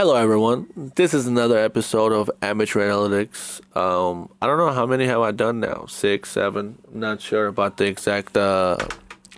Hello, 0.00 0.14
everyone. 0.14 0.92
This 0.96 1.12
is 1.12 1.26
another 1.26 1.58
episode 1.58 2.10
of 2.10 2.30
Amateur 2.40 2.80
Analytics. 2.80 3.60
Um, 3.76 4.30
I 4.40 4.46
don't 4.46 4.56
know 4.56 4.72
how 4.72 4.86
many 4.86 5.04
have 5.04 5.20
I 5.20 5.30
done 5.30 5.60
now. 5.60 5.84
Six, 5.90 6.30
seven. 6.30 6.78
Not 6.90 7.20
sure 7.20 7.48
about 7.48 7.76
the 7.76 7.84
exact 7.84 8.34
uh, 8.34 8.78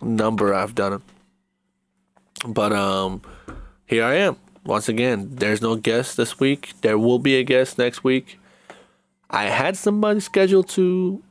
number 0.01 0.55
I've 0.55 0.77
done. 0.77 1.03
But 2.47 2.73
um, 2.73 3.23
here 3.87 4.05
I 4.05 4.15
am 4.15 4.37
once 4.65 4.89
again. 4.89 5.31
There's 5.35 5.61
no 5.61 5.75
guest 5.75 6.17
this 6.17 6.39
week. 6.39 6.75
There 6.83 6.97
will 6.97 7.19
be 7.19 7.35
a 7.35 7.43
guest 7.43 7.77
next 7.77 8.05
week. 8.05 8.39
I 9.31 9.47
had 9.47 9.77
somebody 9.77 10.21
scheduled 10.21 10.69
to 10.69 11.25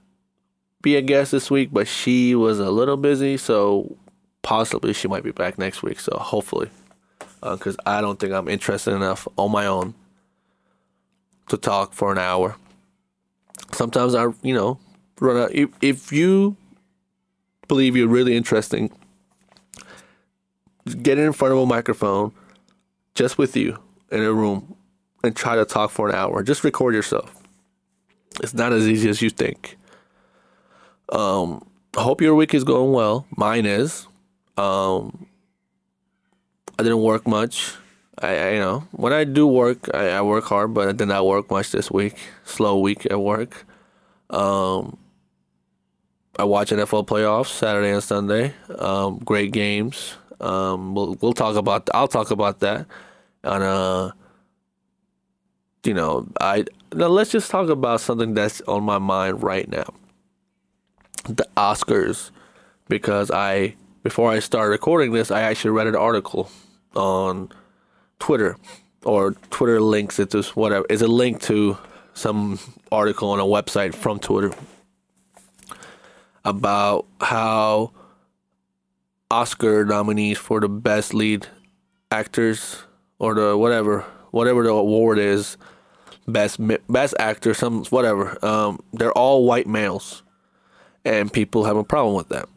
be 0.81 0.97
a 0.97 1.01
guest 1.01 1.31
this 1.31 1.49
week, 1.49 1.69
but 1.71 1.87
she 1.87 2.35
was 2.35 2.59
a 2.59 2.69
little 2.69 2.97
busy, 2.97 3.37
so 3.37 3.95
possibly 4.41 4.91
she 4.91 5.07
might 5.07 5.23
be 5.23 5.31
back 5.31 5.57
next 5.57 5.83
week. 5.83 6.01
So 6.01 6.17
hopefully 6.17 6.69
because 7.41 7.75
uh, 7.77 7.89
I 7.89 8.01
don't 8.01 8.19
think 8.19 8.33
I'm 8.33 8.47
interested 8.47 8.93
enough 8.93 9.27
on 9.37 9.51
my 9.51 9.65
own 9.65 9.93
to 11.49 11.57
talk 11.57 11.93
for 11.93 12.11
an 12.11 12.17
hour. 12.17 12.55
Sometimes 13.73 14.15
I, 14.15 14.27
you 14.41 14.53
know, 14.53 14.79
run 15.19 15.37
out. 15.37 15.53
If, 15.53 15.69
if 15.81 16.11
you 16.11 16.55
believe 17.67 17.95
you're 17.95 18.07
really 18.07 18.35
interesting, 18.35 18.91
get 21.01 21.17
in 21.17 21.33
front 21.33 21.53
of 21.53 21.59
a 21.59 21.65
microphone 21.65 22.31
just 23.15 23.37
with 23.37 23.55
you 23.55 23.77
in 24.11 24.21
a 24.23 24.33
room 24.33 24.75
and 25.23 25.35
try 25.35 25.55
to 25.55 25.65
talk 25.65 25.91
for 25.91 26.09
an 26.09 26.15
hour. 26.15 26.43
Just 26.43 26.63
record 26.63 26.93
yourself. 26.93 27.35
It's 28.41 28.53
not 28.53 28.73
as 28.73 28.87
easy 28.87 29.09
as 29.09 29.21
you 29.21 29.29
think. 29.29 29.77
Um, 31.11 31.65
hope 31.95 32.21
your 32.21 32.35
week 32.35 32.53
is 32.53 32.63
going 32.63 32.93
well. 32.93 33.25
Mine 33.35 33.65
is. 33.65 34.07
Um, 34.57 35.27
I 36.81 36.83
didn't 36.83 37.03
work 37.03 37.27
much. 37.27 37.75
I, 38.17 38.35
I 38.35 38.49
you 38.53 38.59
know 38.59 38.87
when 38.89 39.13
I 39.13 39.23
do 39.23 39.45
work, 39.45 39.87
I, 39.93 40.09
I, 40.17 40.21
work 40.23 40.45
hard, 40.45 40.73
but 40.73 40.87
I 40.87 40.93
did 40.93 41.09
not 41.09 41.27
work 41.27 41.51
much 41.51 41.71
this 41.71 41.91
week. 41.91 42.17
Slow 42.43 42.79
week 42.79 43.05
at 43.05 43.21
work. 43.21 43.67
Um, 44.31 44.97
I 46.39 46.43
watch 46.43 46.71
NFL 46.71 47.05
playoffs 47.05 47.49
Saturday 47.49 47.91
and 47.91 48.01
Sunday. 48.01 48.55
Um, 48.79 49.19
great 49.19 49.51
games. 49.51 50.15
Um, 50.39 50.95
we'll 50.95 51.19
we'll 51.21 51.33
talk 51.33 51.55
about. 51.55 51.87
I'll 51.93 52.07
talk 52.07 52.31
about 52.31 52.61
that. 52.61 52.87
And 53.43 53.63
uh, 53.63 54.11
you 55.85 55.93
know, 55.93 56.27
I 56.41 56.65
now 56.95 57.09
let's 57.09 57.29
just 57.29 57.51
talk 57.51 57.69
about 57.69 58.01
something 58.01 58.33
that's 58.33 58.59
on 58.61 58.81
my 58.81 58.97
mind 58.97 59.43
right 59.43 59.69
now. 59.69 59.93
The 61.25 61.47
Oscars, 61.55 62.31
because 62.89 63.29
I 63.29 63.75
before 64.01 64.31
I 64.31 64.39
started 64.39 64.71
recording 64.71 65.13
this, 65.13 65.29
I 65.29 65.41
actually 65.41 65.69
read 65.69 65.85
an 65.85 65.95
article 65.95 66.49
on 66.95 67.49
Twitter 68.19 68.57
or 69.03 69.31
Twitter 69.49 69.81
links 69.81 70.19
it 70.19 70.31
to 70.31 70.43
whatever. 70.53 70.85
It's 70.89 71.01
a 71.01 71.07
link 71.07 71.41
to 71.43 71.77
some 72.13 72.59
article 72.91 73.29
on 73.29 73.39
a 73.39 73.43
website 73.43 73.95
from 73.95 74.19
Twitter 74.19 74.53
about 76.43 77.05
how 77.19 77.91
Oscar 79.29 79.85
nominees 79.85 80.37
for 80.37 80.59
the 80.59 80.69
best 80.69 81.13
lead 81.13 81.47
actors 82.11 82.83
or 83.19 83.33
the 83.35 83.57
whatever 83.57 84.01
whatever 84.31 84.63
the 84.63 84.69
award 84.69 85.17
is 85.17 85.57
best 86.27 86.59
best 86.89 87.13
actor 87.19 87.53
some 87.53 87.85
whatever 87.85 88.43
um, 88.45 88.79
they're 88.93 89.11
all 89.13 89.45
white 89.45 89.67
males 89.67 90.23
and 91.05 91.31
people 91.31 91.63
have 91.63 91.77
a 91.77 91.83
problem 91.83 92.15
with 92.15 92.29
that 92.29 92.47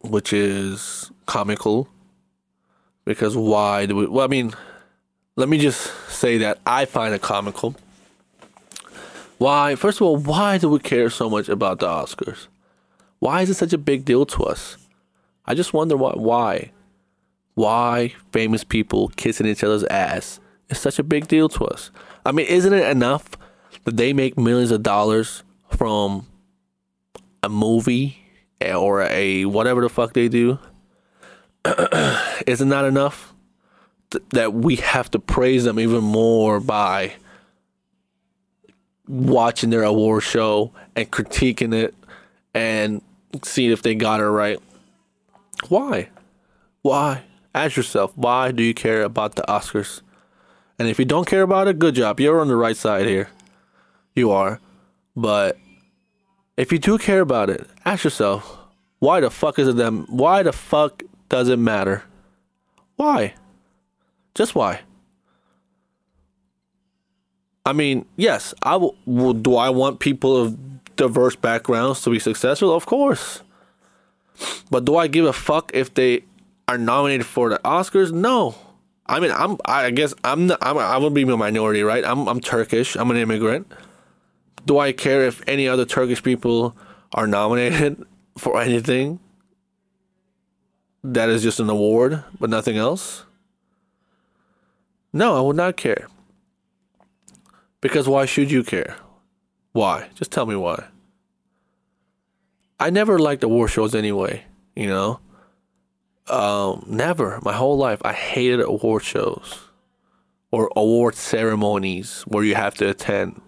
which 0.00 0.32
is 0.32 1.10
comical 1.26 1.88
because 3.04 3.36
why 3.36 3.86
do 3.86 3.96
we? 3.96 4.06
Well, 4.06 4.24
I 4.24 4.28
mean, 4.28 4.52
let 5.36 5.48
me 5.48 5.58
just 5.58 5.80
say 6.08 6.38
that 6.38 6.58
I 6.66 6.84
find 6.84 7.14
it 7.14 7.22
comical. 7.22 7.74
Why? 9.38 9.74
First 9.74 10.00
of 10.00 10.06
all, 10.06 10.16
why 10.16 10.58
do 10.58 10.68
we 10.68 10.78
care 10.78 11.10
so 11.10 11.28
much 11.28 11.48
about 11.48 11.80
the 11.80 11.86
Oscars? 11.86 12.46
Why 13.18 13.42
is 13.42 13.50
it 13.50 13.54
such 13.54 13.72
a 13.72 13.78
big 13.78 14.04
deal 14.04 14.26
to 14.26 14.44
us? 14.44 14.76
I 15.46 15.54
just 15.54 15.72
wonder 15.72 15.96
why. 15.96 16.12
Why? 16.14 16.72
Why 17.54 18.14
famous 18.32 18.64
people 18.64 19.08
kissing 19.16 19.46
each 19.46 19.64
other's 19.64 19.84
ass 19.84 20.40
is 20.68 20.78
such 20.78 20.98
a 20.98 21.02
big 21.02 21.28
deal 21.28 21.48
to 21.50 21.64
us? 21.66 21.90
I 22.24 22.32
mean, 22.32 22.46
isn't 22.46 22.72
it 22.72 22.88
enough 22.88 23.30
that 23.84 23.96
they 23.96 24.12
make 24.12 24.38
millions 24.38 24.70
of 24.70 24.82
dollars 24.82 25.42
from 25.68 26.26
a 27.42 27.48
movie 27.48 28.18
or 28.60 29.02
a 29.02 29.44
whatever 29.44 29.80
the 29.80 29.88
fuck 29.88 30.12
they 30.12 30.28
do? 30.28 30.58
isn't 32.46 32.68
that 32.68 32.84
enough? 32.84 33.32
Th- 34.10 34.24
that 34.30 34.52
we 34.52 34.76
have 34.76 35.10
to 35.12 35.18
praise 35.18 35.64
them 35.64 35.78
even 35.78 36.02
more 36.02 36.60
by 36.60 37.14
watching 39.08 39.70
their 39.70 39.82
award 39.82 40.22
show 40.22 40.72
and 40.96 41.10
critiquing 41.10 41.74
it 41.74 41.94
and 42.54 43.02
seeing 43.42 43.70
if 43.70 43.82
they 43.82 43.94
got 43.94 44.20
it 44.20 44.24
right. 44.24 44.58
Why? 45.68 46.08
Why? 46.82 47.22
Ask 47.54 47.76
yourself, 47.76 48.16
why 48.16 48.50
do 48.50 48.62
you 48.62 48.74
care 48.74 49.02
about 49.02 49.34
the 49.36 49.42
Oscars? 49.42 50.00
And 50.78 50.88
if 50.88 50.98
you 50.98 51.04
don't 51.04 51.26
care 51.26 51.42
about 51.42 51.68
it, 51.68 51.78
good 51.78 51.94
job. 51.94 52.18
You're 52.18 52.40
on 52.40 52.48
the 52.48 52.56
right 52.56 52.76
side 52.76 53.06
here. 53.06 53.28
You 54.14 54.30
are. 54.30 54.60
But 55.14 55.58
if 56.56 56.72
you 56.72 56.78
do 56.78 56.98
care 56.98 57.20
about 57.20 57.50
it, 57.50 57.68
ask 57.84 58.04
yourself, 58.04 58.58
why 58.98 59.20
the 59.20 59.30
fuck 59.30 59.58
is 59.58 59.68
it 59.68 59.76
them? 59.76 60.06
Why 60.08 60.42
the 60.42 60.52
fuck 60.52 61.02
doesn't 61.32 61.64
matter. 61.64 62.04
Why? 62.96 63.32
Just 64.34 64.54
why? 64.54 64.80
I 67.64 67.72
mean, 67.72 68.04
yes, 68.16 68.52
I 68.62 68.76
will. 68.76 69.32
Do 69.32 69.56
I 69.56 69.70
want 69.70 69.98
people 69.98 70.36
of 70.36 70.96
diverse 70.96 71.34
backgrounds 71.34 72.02
to 72.02 72.10
be 72.10 72.18
successful? 72.18 72.74
Of 72.74 72.84
course. 72.84 73.40
But 74.70 74.84
do 74.84 74.96
I 74.96 75.06
give 75.06 75.24
a 75.24 75.32
fuck 75.32 75.70
if 75.72 75.94
they 75.94 76.24
are 76.68 76.76
nominated 76.76 77.24
for 77.24 77.48
the 77.48 77.58
Oscars? 77.64 78.12
No. 78.12 78.54
I 79.06 79.18
mean, 79.18 79.30
I'm. 79.32 79.56
I 79.64 79.90
guess 79.90 80.12
I'm. 80.24 80.48
Not, 80.48 80.58
I'm. 80.60 80.76
I 80.76 80.98
would 80.98 81.14
be 81.14 81.22
a 81.22 81.36
minority, 81.36 81.82
right? 81.82 82.04
I'm. 82.04 82.28
I'm 82.28 82.40
Turkish. 82.40 82.94
I'm 82.94 83.10
an 83.10 83.16
immigrant. 83.16 83.72
Do 84.66 84.78
I 84.78 84.92
care 84.92 85.22
if 85.22 85.40
any 85.48 85.66
other 85.66 85.86
Turkish 85.86 86.22
people 86.22 86.76
are 87.12 87.26
nominated 87.26 88.04
for 88.36 88.60
anything? 88.60 89.18
That 91.04 91.28
is 91.28 91.42
just 91.42 91.60
an 91.60 91.68
award, 91.68 92.24
but 92.38 92.50
nothing 92.50 92.76
else? 92.76 93.24
No, 95.12 95.36
I 95.36 95.40
would 95.40 95.56
not 95.56 95.76
care. 95.76 96.08
Because 97.80 98.08
why 98.08 98.24
should 98.24 98.50
you 98.50 98.62
care? 98.62 98.96
Why? 99.72 100.08
Just 100.14 100.30
tell 100.30 100.46
me 100.46 100.56
why. 100.56 100.84
I 102.78 102.90
never 102.90 103.18
liked 103.18 103.42
award 103.44 103.70
shows 103.70 103.94
anyway, 103.94 104.44
you 104.74 104.86
know? 104.86 105.20
Um, 106.28 106.84
never. 106.86 107.40
My 107.42 107.52
whole 107.52 107.76
life, 107.76 108.00
I 108.04 108.12
hated 108.12 108.60
award 108.60 109.02
shows 109.02 109.68
or 110.50 110.70
award 110.76 111.14
ceremonies 111.14 112.22
where 112.26 112.44
you 112.44 112.54
have 112.54 112.74
to 112.74 112.88
attend. 112.88 113.40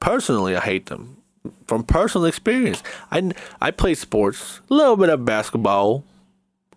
Personally, 0.00 0.56
I 0.56 0.60
hate 0.60 0.86
them. 0.86 1.18
From 1.66 1.84
personal 1.84 2.26
experience, 2.26 2.82
I, 3.10 3.32
I 3.60 3.70
played 3.70 3.98
sports, 3.98 4.60
a 4.70 4.74
little 4.74 4.96
bit 4.96 5.08
of 5.08 5.24
basketball, 5.24 6.04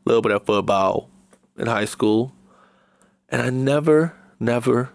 a 0.06 0.10
little 0.10 0.22
bit 0.22 0.32
of 0.32 0.46
football 0.46 1.10
in 1.58 1.68
high 1.68 1.86
school, 1.86 2.34
and 3.30 3.42
I 3.42 3.50
never, 3.50 4.16
never. 4.40 4.92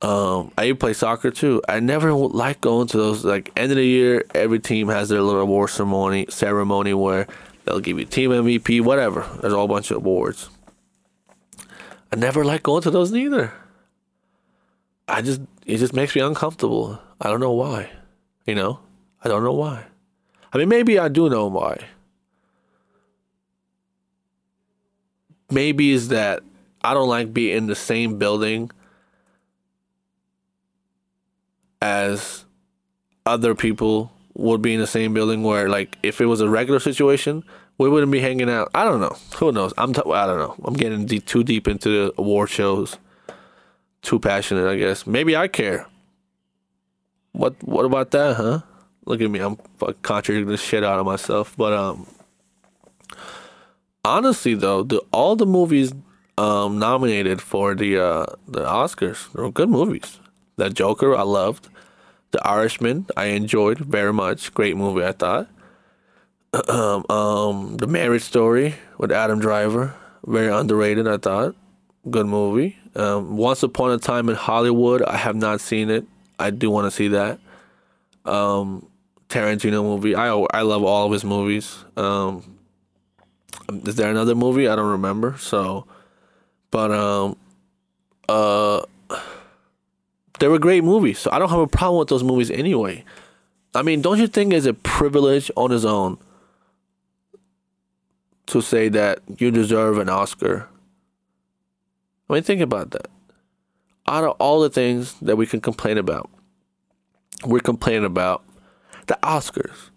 Um, 0.00 0.52
I 0.56 0.66
even 0.66 0.76
play 0.76 0.92
soccer 0.92 1.30
too. 1.30 1.62
I 1.68 1.80
never 1.80 2.12
like 2.12 2.60
going 2.60 2.86
to 2.88 2.96
those 2.96 3.24
like 3.24 3.50
end 3.56 3.72
of 3.72 3.76
the 3.76 3.84
year. 3.84 4.24
Every 4.34 4.60
team 4.60 4.88
has 4.88 5.08
their 5.08 5.22
little 5.22 5.40
award 5.40 5.70
ceremony 5.70 6.26
ceremony 6.28 6.94
where 6.94 7.26
they'll 7.64 7.80
give 7.80 7.98
you 7.98 8.04
team 8.04 8.30
MVP, 8.30 8.80
whatever. 8.80 9.26
There's 9.40 9.52
a 9.52 9.56
whole 9.56 9.66
bunch 9.66 9.90
of 9.90 9.98
awards. 9.98 10.50
I 12.12 12.16
never 12.16 12.44
like 12.44 12.62
going 12.62 12.82
to 12.82 12.90
those 12.90 13.10
neither. 13.10 13.52
I 15.08 15.22
just 15.22 15.40
it 15.66 15.78
just 15.78 15.94
makes 15.94 16.14
me 16.14 16.22
uncomfortable. 16.22 17.00
I 17.20 17.28
don't 17.28 17.40
know 17.40 17.52
why. 17.52 17.90
You 18.46 18.54
know, 18.54 18.80
I 19.24 19.28
don't 19.28 19.42
know 19.42 19.52
why. 19.52 19.84
I 20.52 20.58
mean, 20.58 20.68
maybe 20.68 20.98
I 20.98 21.08
do 21.08 21.28
know 21.28 21.46
why. 21.46 21.86
Maybe 25.50 25.90
is 25.90 26.08
that 26.08 26.42
I 26.82 26.94
don't 26.94 27.08
like 27.08 27.32
being 27.32 27.56
in 27.56 27.66
the 27.66 27.74
same 27.74 28.18
building 28.18 28.70
as 31.80 32.44
other 33.26 33.54
people 33.54 34.12
would 34.34 34.62
be 34.62 34.74
in 34.74 34.80
the 34.80 34.86
same 34.86 35.14
building 35.14 35.42
where 35.42 35.68
like 35.68 35.96
if 36.02 36.20
it 36.20 36.26
was 36.26 36.40
a 36.40 36.48
regular 36.48 36.80
situation 36.80 37.44
we 37.78 37.88
wouldn't 37.88 38.10
be 38.10 38.20
hanging 38.20 38.50
out. 38.50 38.70
I 38.74 38.84
don't 38.84 39.00
know. 39.00 39.16
Who 39.36 39.52
knows? 39.52 39.72
I'm 39.78 39.94
t- 39.94 40.02
i 40.04 40.26
don't 40.26 40.38
know. 40.38 40.56
I'm 40.64 40.74
getting 40.74 41.06
too 41.06 41.44
deep 41.44 41.68
into 41.68 41.88
the 41.88 42.14
award 42.18 42.50
shows. 42.50 42.96
Too 44.02 44.18
passionate 44.18 44.68
i 44.68 44.76
guess. 44.76 45.06
Maybe 45.06 45.36
i 45.36 45.48
care. 45.48 45.86
What 47.32 47.54
what 47.62 47.84
about 47.84 48.10
that 48.10 48.36
huh? 48.36 48.60
Look 49.06 49.20
at 49.20 49.30
me. 49.30 49.38
I'm 49.38 49.56
contradicting 50.02 50.50
the 50.50 50.56
shit 50.56 50.84
out 50.84 50.98
of 50.98 51.06
myself. 51.06 51.54
But 51.56 51.72
um 51.72 52.06
honestly 54.08 54.54
though, 54.54 54.82
the 54.82 55.02
all 55.12 55.36
the 55.36 55.46
movies 55.46 55.92
um, 56.38 56.78
nominated 56.78 57.40
for 57.42 57.74
the 57.74 57.98
uh, 57.98 58.26
the 58.46 58.64
Oscars. 58.64 59.32
Were 59.34 59.50
good 59.50 59.68
movies. 59.68 60.18
The 60.56 60.70
Joker, 60.70 61.14
I 61.14 61.22
loved. 61.22 61.68
The 62.30 62.46
Irishman, 62.46 63.06
I 63.16 63.26
enjoyed 63.26 63.78
very 63.78 64.12
much. 64.12 64.52
Great 64.52 64.76
movie, 64.76 65.04
I 65.04 65.12
thought. 65.12 65.48
Um, 66.68 67.04
um, 67.10 67.76
the 67.76 67.86
Marriage 67.86 68.22
Story 68.22 68.74
with 68.96 69.12
Adam 69.12 69.38
Driver, 69.38 69.94
very 70.26 70.50
underrated, 70.50 71.06
I 71.06 71.18
thought. 71.18 71.54
Good 72.10 72.24
movie. 72.26 72.74
Um, 72.96 73.36
Once 73.36 73.62
Upon 73.62 73.90
a 73.90 73.98
Time 73.98 74.30
in 74.30 74.34
Hollywood, 74.34 75.02
I 75.02 75.18
have 75.18 75.36
not 75.36 75.60
seen 75.60 75.90
it. 75.90 76.06
I 76.38 76.48
do 76.48 76.70
want 76.70 76.86
to 76.86 76.90
see 76.90 77.08
that. 77.08 77.38
Um, 78.24 78.88
Tarantino 79.28 79.82
movie. 79.82 80.14
I 80.14 80.30
I 80.30 80.62
love 80.62 80.82
all 80.84 81.06
of 81.06 81.12
his 81.12 81.24
movies. 81.24 81.84
Um, 81.98 82.57
is 83.68 83.96
there 83.96 84.10
another 84.10 84.34
movie? 84.34 84.68
I 84.68 84.76
don't 84.76 84.90
remember. 84.90 85.36
So, 85.38 85.86
but 86.70 86.90
um, 86.90 87.36
uh, 88.28 88.82
they 90.38 90.48
were 90.48 90.58
great 90.58 90.84
movies. 90.84 91.18
So 91.18 91.30
I 91.32 91.38
don't 91.38 91.50
have 91.50 91.58
a 91.60 91.66
problem 91.66 91.98
with 91.98 92.08
those 92.08 92.24
movies 92.24 92.50
anyway. 92.50 93.04
I 93.74 93.82
mean, 93.82 94.00
don't 94.00 94.18
you 94.18 94.26
think 94.26 94.52
it's 94.52 94.66
a 94.66 94.74
privilege 94.74 95.50
on 95.56 95.72
its 95.72 95.84
own 95.84 96.18
to 98.46 98.60
say 98.60 98.88
that 98.88 99.20
you 99.38 99.50
deserve 99.50 99.98
an 99.98 100.08
Oscar? 100.08 100.68
I 102.28 102.34
mean, 102.34 102.42
think 102.42 102.60
about 102.60 102.90
that. 102.92 103.08
Out 104.06 104.24
of 104.24 104.36
all 104.38 104.60
the 104.60 104.70
things 104.70 105.14
that 105.20 105.36
we 105.36 105.46
can 105.46 105.60
complain 105.60 105.98
about, 105.98 106.30
we're 107.44 107.60
complaining 107.60 108.04
about 108.04 108.42
the 109.06 109.18
Oscars. 109.22 109.90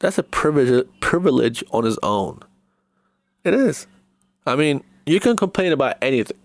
That's 0.00 0.18
a 0.18 0.22
privilege 0.22 0.86
privilege 1.00 1.64
on 1.72 1.86
its 1.86 1.98
own. 2.02 2.40
It 3.44 3.54
is. 3.54 3.86
I 4.46 4.56
mean, 4.56 4.82
you 5.06 5.20
can 5.20 5.36
complain 5.36 5.72
about 5.72 5.96
anything. 6.02 6.36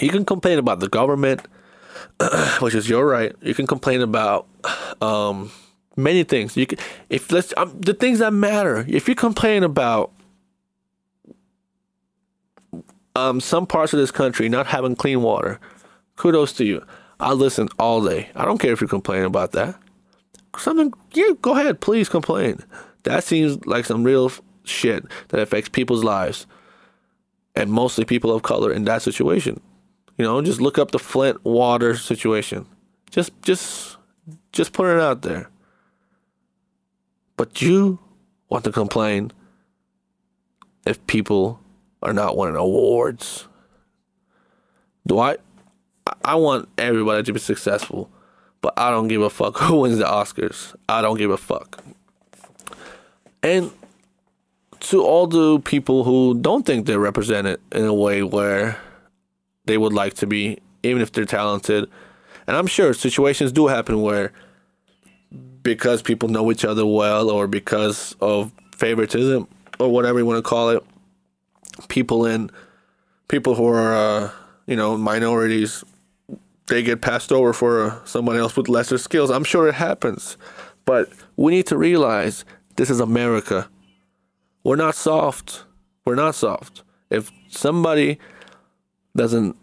You 0.00 0.10
can 0.10 0.24
complain 0.24 0.58
about 0.58 0.80
the 0.80 0.88
government, 0.88 1.42
which 2.60 2.74
is 2.74 2.88
your 2.88 3.06
right. 3.06 3.32
You 3.42 3.54
can 3.54 3.66
complain 3.66 4.00
about 4.00 4.46
um, 5.00 5.50
many 5.96 6.24
things. 6.24 6.56
You 6.56 6.66
can, 6.66 6.78
if 7.10 7.30
let's 7.30 7.52
um, 7.56 7.78
the 7.80 7.94
things 7.94 8.18
that 8.20 8.32
matter. 8.32 8.84
If 8.88 9.08
you 9.08 9.14
complain 9.14 9.62
about 9.62 10.12
um, 13.16 13.40
some 13.40 13.66
parts 13.66 13.92
of 13.92 13.98
this 13.98 14.10
country 14.10 14.48
not 14.48 14.66
having 14.66 14.96
clean 14.96 15.22
water, 15.22 15.60
kudos 16.16 16.52
to 16.54 16.64
you. 16.64 16.84
I'll 17.20 17.36
listen 17.36 17.68
all 17.78 18.04
day. 18.04 18.28
I 18.34 18.44
don't 18.44 18.58
care 18.58 18.72
if 18.72 18.80
you 18.80 18.88
complain 18.88 19.22
about 19.24 19.52
that. 19.52 19.76
Something, 20.58 20.92
yeah, 21.12 21.30
go 21.42 21.52
ahead, 21.52 21.80
please 21.80 22.08
complain. 22.08 22.58
That 23.04 23.24
seems 23.24 23.64
like 23.66 23.84
some 23.84 24.04
real 24.04 24.32
shit 24.64 25.04
that 25.28 25.40
affects 25.40 25.68
people's 25.68 26.04
lives, 26.04 26.46
and 27.54 27.70
mostly 27.70 28.04
people 28.04 28.32
of 28.32 28.42
color 28.42 28.72
in 28.72 28.84
that 28.84 29.02
situation. 29.02 29.60
You 30.16 30.24
know, 30.24 30.40
just 30.42 30.60
look 30.60 30.78
up 30.78 30.92
the 30.92 30.98
Flint 30.98 31.44
water 31.44 31.96
situation. 31.96 32.66
Just, 33.10 33.30
just, 33.42 33.96
just 34.52 34.72
put 34.72 34.86
it 34.86 35.00
out 35.00 35.22
there. 35.22 35.50
But 37.36 37.60
you 37.60 37.98
want 38.48 38.64
to 38.64 38.72
complain 38.72 39.32
if 40.86 41.04
people 41.06 41.60
are 42.02 42.12
not 42.12 42.36
winning 42.36 42.56
awards. 42.56 43.48
Do 45.06 45.18
I? 45.18 45.36
I 46.24 46.34
want 46.36 46.68
everybody 46.76 47.22
to 47.22 47.32
be 47.32 47.40
successful, 47.40 48.10
but 48.64 48.72
I 48.78 48.90
don't 48.90 49.08
give 49.08 49.20
a 49.20 49.28
fuck 49.28 49.58
who 49.58 49.80
wins 49.80 49.98
the 49.98 50.04
Oscars. 50.04 50.74
I 50.88 51.02
don't 51.02 51.18
give 51.18 51.30
a 51.30 51.36
fuck. 51.36 51.84
And 53.42 53.70
to 54.80 55.02
all 55.02 55.26
the 55.26 55.60
people 55.60 56.02
who 56.02 56.40
don't 56.40 56.64
think 56.64 56.86
they're 56.86 56.98
represented 56.98 57.60
in 57.72 57.84
a 57.84 57.92
way 57.92 58.22
where 58.22 58.78
they 59.66 59.76
would 59.76 59.92
like 59.92 60.14
to 60.14 60.26
be, 60.26 60.60
even 60.82 61.02
if 61.02 61.12
they're 61.12 61.26
talented, 61.26 61.90
and 62.46 62.56
I'm 62.56 62.66
sure 62.66 62.94
situations 62.94 63.52
do 63.52 63.66
happen 63.66 64.00
where 64.00 64.32
because 65.62 66.00
people 66.00 66.30
know 66.30 66.50
each 66.50 66.64
other 66.64 66.86
well 66.86 67.28
or 67.28 67.46
because 67.46 68.16
of 68.22 68.50
favoritism 68.74 69.46
or 69.78 69.90
whatever 69.90 70.20
you 70.20 70.24
want 70.24 70.42
to 70.42 70.48
call 70.48 70.70
it, 70.70 70.82
people 71.88 72.24
in 72.24 72.50
people 73.28 73.54
who 73.56 73.66
are 73.68 73.94
uh, 73.94 74.30
you 74.66 74.76
know 74.76 74.96
minorities 74.96 75.84
they 76.66 76.82
get 76.82 77.00
passed 77.02 77.32
over 77.32 77.52
for 77.52 77.82
uh, 77.82 78.04
someone 78.04 78.36
else 78.36 78.56
with 78.56 78.68
lesser 78.68 78.98
skills. 78.98 79.30
I'm 79.30 79.44
sure 79.44 79.68
it 79.68 79.74
happens, 79.74 80.36
but 80.84 81.10
we 81.36 81.52
need 81.52 81.66
to 81.66 81.76
realize 81.76 82.44
this 82.76 82.90
is 82.90 83.00
America. 83.00 83.68
We're 84.62 84.76
not 84.76 84.94
soft. 84.94 85.64
We're 86.04 86.14
not 86.14 86.34
soft. 86.34 86.82
If 87.10 87.30
somebody 87.48 88.18
doesn't 89.16 89.56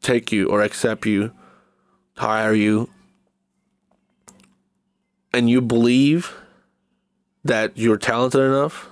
take 0.00 0.32
you 0.32 0.48
or 0.48 0.62
accept 0.62 1.06
you, 1.06 1.32
hire 2.16 2.54
you, 2.54 2.88
and 5.32 5.48
you 5.48 5.60
believe 5.60 6.34
that 7.44 7.76
you're 7.76 7.98
talented 7.98 8.40
enough, 8.40 8.88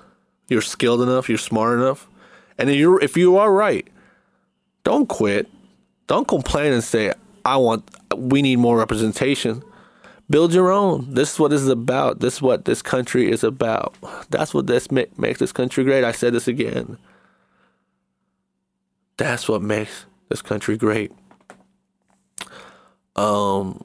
you're 0.48 0.62
skilled 0.62 1.02
enough, 1.02 1.28
you're 1.28 1.38
smart 1.38 1.78
enough, 1.78 2.08
and 2.58 2.70
if 2.70 2.76
you 2.76 2.98
if 2.98 3.16
you 3.16 3.36
are 3.36 3.52
right, 3.52 3.88
don't 4.84 5.08
quit. 5.08 5.48
Don't 6.06 6.28
complain 6.28 6.72
and 6.72 6.84
say 6.84 7.12
I 7.44 7.56
want 7.56 7.88
we 8.16 8.42
need 8.42 8.58
more 8.58 8.78
representation. 8.78 9.62
Build 10.28 10.52
your 10.52 10.72
own. 10.72 11.14
This 11.14 11.34
is 11.34 11.38
what 11.38 11.50
this 11.52 11.62
is 11.62 11.68
about. 11.68 12.18
This 12.18 12.34
is 12.34 12.42
what 12.42 12.64
this 12.64 12.82
country 12.82 13.30
is 13.30 13.44
about. 13.44 13.94
That's 14.30 14.52
what 14.52 14.66
this 14.66 14.90
make, 14.90 15.16
makes 15.18 15.38
this 15.38 15.52
country 15.52 15.84
great. 15.84 16.02
I 16.02 16.10
said 16.10 16.32
this 16.32 16.48
again. 16.48 16.98
That's 19.16 19.48
what 19.48 19.62
makes 19.62 20.06
this 20.28 20.42
country 20.42 20.76
great. 20.76 21.12
Um 23.14 23.84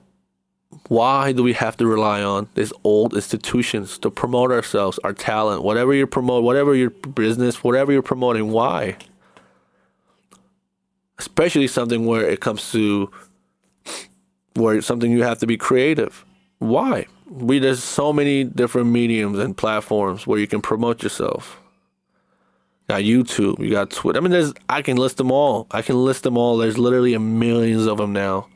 why 0.88 1.32
do 1.32 1.44
we 1.44 1.54
have 1.54 1.78
to 1.78 1.88
rely 1.88 2.22
on 2.22 2.50
these 2.56 2.74
old 2.84 3.14
institutions 3.14 3.98
to 4.00 4.10
promote 4.10 4.52
ourselves, 4.52 5.00
our 5.04 5.14
talent, 5.14 5.64
whatever 5.64 5.94
you 5.94 6.06
promote, 6.08 6.44
whatever 6.44 6.76
your 6.76 6.90
business, 6.90 7.64
whatever 7.64 7.92
you're 7.92 8.02
promoting? 8.02 8.52
Why? 8.52 8.98
Especially 11.22 11.68
something 11.68 12.06
where 12.06 12.28
it 12.28 12.42
comes 12.42 12.72
to 12.72 13.12
where 14.56 14.76
it's 14.76 14.88
something 14.88 15.12
you 15.12 15.24
have 15.24 15.40
to 15.40 15.48
be 15.48 15.58
creative. 15.58 16.26
Why? 16.60 17.08
We 17.30 17.60
there's 17.60 17.84
so 17.84 18.12
many 18.12 18.44
different 18.44 18.88
mediums 18.88 19.40
and 19.40 19.56
platforms 19.56 20.28
where 20.28 20.40
you 20.40 20.48
can 20.48 20.62
promote 20.62 21.04
yourself. 21.04 21.60
You 22.82 22.96
got 22.96 23.02
YouTube, 23.04 23.60
you 23.60 23.72
got 23.72 23.90
Twitter. 23.90 24.20
I 24.20 24.22
mean, 24.22 24.32
there's 24.32 24.54
I 24.68 24.82
can 24.82 24.98
list 24.98 25.18
them 25.18 25.32
all. 25.32 25.68
I 25.72 25.82
can 25.82 26.04
list 26.04 26.24
them 26.24 26.38
all. 26.38 26.58
There's 26.58 26.78
literally 26.78 27.18
millions 27.18 27.86
of 27.86 27.98
them 27.98 28.12
now 28.12 28.48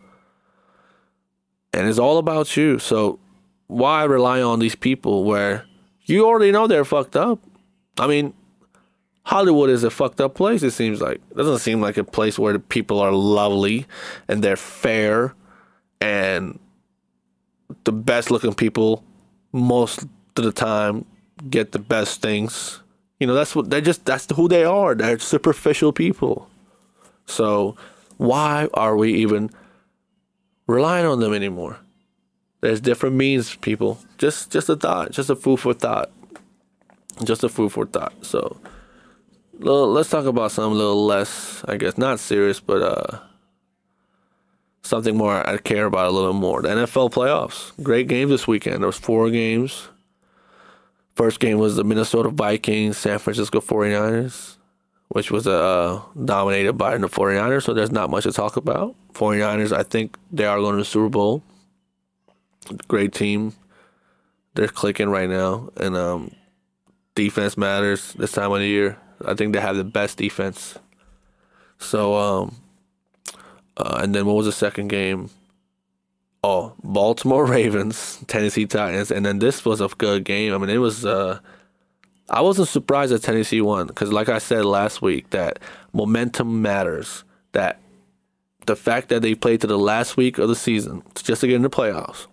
and 1.75 1.89
it's 1.89 2.00
all 2.00 2.18
about 2.18 2.56
you. 2.56 2.80
So 2.80 3.20
why 3.68 4.04
rely 4.06 4.42
on 4.42 4.60
these 4.60 4.75
people 4.75 5.25
where 5.25 5.66
you 6.06 6.25
already 6.25 6.51
know 6.51 6.68
they're 6.68 6.86
fucked 6.86 7.16
up? 7.16 7.39
I 8.00 8.08
mean, 8.08 8.34
Hollywood 9.25 9.70
is 9.70 9.84
a 9.84 9.89
fucked 9.89 10.22
up 10.22 10.36
place. 10.36 10.63
It 10.63 10.72
seems 10.72 11.01
like 11.01 11.15
it 11.15 11.36
doesn't 11.36 11.60
seem 11.60 11.82
like 11.82 11.98
a 11.98 12.03
place 12.03 12.39
where 12.39 12.53
the 12.53 12.60
people 12.60 13.00
are 13.00 13.12
lovely 13.12 13.86
and 14.27 14.44
they're 14.44 14.55
fair 14.55 15.34
and 16.00 16.60
the 17.84 17.91
best 17.91 18.32
looking 18.32 18.53
people 18.53 19.03
most 19.51 20.03
of 20.03 20.44
the 20.44 20.51
time 20.51 21.05
get 21.50 21.72
the 21.72 21.79
best 21.79 22.22
things. 22.22 22.82
You 23.20 23.27
know, 23.27 23.34
that's 23.34 23.55
what 23.55 23.70
they're 23.70 23.82
just 23.82 24.05
that's 24.05 24.27
who 24.36 24.48
they 24.48 24.63
are. 24.63 24.96
They're 24.96 25.20
superficial 25.20 25.91
people. 25.91 26.50
So 27.25 27.75
why 28.17 28.70
are 28.74 28.96
we 28.96 29.13
even 29.15 29.50
relying 30.67 31.05
on 31.05 31.20
them 31.20 31.34
anymore. 31.34 31.79
There's 32.62 32.82
different 32.82 33.15
means, 33.15 33.55
people. 33.58 34.00
Just 34.17 34.51
just 34.51 34.70
a 34.70 34.75
thought, 34.75 35.12
just 35.12 35.29
a 35.29 35.36
food 35.36 35.60
for 35.60 35.74
thought. 35.74 36.12
Just 37.24 37.44
a 37.44 37.50
food 37.50 37.72
for 37.72 37.86
thought. 37.86 38.13
So 38.22 38.58
let's 39.60 40.10
talk 40.10 40.26
about 40.26 40.52
something 40.52 40.74
a 40.74 40.78
little 40.78 41.06
less, 41.06 41.64
I 41.68 41.78
guess, 41.78 41.98
not 41.98 42.20
serious, 42.20 42.60
but 42.60 42.82
uh, 42.82 43.20
something 44.84 45.16
more 45.16 45.48
I 45.48 45.58
care 45.58 45.86
about 45.86 46.08
a 46.08 46.12
little 46.12 46.34
more. 46.34 46.62
The 46.62 46.70
NFL 46.70 47.12
playoffs. 47.12 47.72
Great 47.84 48.08
games 48.08 48.30
this 48.30 48.48
weekend. 48.48 48.80
There 48.80 48.88
was 48.88 48.98
four 48.98 49.30
games. 49.30 49.90
First 51.16 51.40
game 51.40 51.60
was 51.60 51.78
the 51.78 51.84
Minnesota 51.84 52.30
Vikings, 52.30 52.98
San 52.98 53.20
Francisco 53.20 53.62
49ers, 53.62 54.58
which 55.08 55.32
was 55.32 55.48
uh, 55.48 56.02
dominated 56.26 56.74
by 56.74 56.98
the 56.98 57.08
49ers, 57.08 57.64
so 57.64 57.74
there's 57.74 57.92
not 57.92 58.10
much 58.10 58.24
to 58.24 58.34
talk 58.34 58.58
about. 58.58 58.96
49ers, 59.14 59.72
I 59.72 59.84
think 59.84 60.18
they 60.32 60.46
are 60.46 60.60
going 60.60 60.74
to 60.74 60.80
the 60.80 60.86
Super 60.86 61.08
Bowl. 61.08 61.42
Great 62.90 63.14
team. 63.14 63.54
They're 64.56 64.68
clicking 64.68 65.10
right 65.10 65.30
now. 65.30 65.70
And 65.78 65.96
um, 65.96 66.32
defense 67.14 67.58
matters 67.58 68.14
this 68.14 68.34
time 68.34 68.52
of 68.52 68.60
the 68.60 68.68
year. 68.68 68.98
I 69.25 69.34
think 69.34 69.53
they 69.53 69.60
have 69.60 69.75
the 69.75 69.84
best 69.84 70.17
defense. 70.17 70.77
So, 71.79 72.15
um, 72.15 72.55
uh, 73.77 74.00
and 74.01 74.15
then 74.15 74.25
what 74.25 74.36
was 74.36 74.46
the 74.46 74.51
second 74.51 74.88
game? 74.88 75.29
Oh, 76.44 76.74
Baltimore 76.84 77.46
Ravens, 77.48 78.20
Tennessee 78.27 78.65
Titans. 78.65 79.12
And 79.12 79.25
then 79.25 79.39
this 79.39 79.65
was 79.65 79.82
a 79.82 79.88
good 79.88 80.24
game. 80.24 80.53
I 80.53 80.58
mean, 80.58 80.70
it 80.70 80.77
was. 80.77 81.05
Uh, 81.05 81.39
I 82.29 82.41
wasn't 82.41 82.67
surprised 82.67 83.12
that 83.12 83.22
Tennessee 83.22 83.62
won 83.62 83.88
because, 83.88 84.12
like 84.12 84.29
I 84.29 84.39
said 84.39 84.65
last 84.65 85.01
week, 85.01 85.29
that 85.32 85.60
momentum 85.94 86.62
matters. 86.62 87.24
That 87.51 87.79
the 88.65 88.75
fact 88.75 89.10
that 89.10 89.22
they 89.22 89.36
played 89.36 89.62
to 89.62 89.67
the 89.67 89.77
last 89.77 90.17
week 90.17 90.38
of 90.38 90.50
the 90.50 90.55
season 90.55 91.03
just 91.15 91.41
to 91.41 91.48
get 91.48 91.55
in 91.55 91.62
the 91.62 91.70
playoffs, 91.70 92.27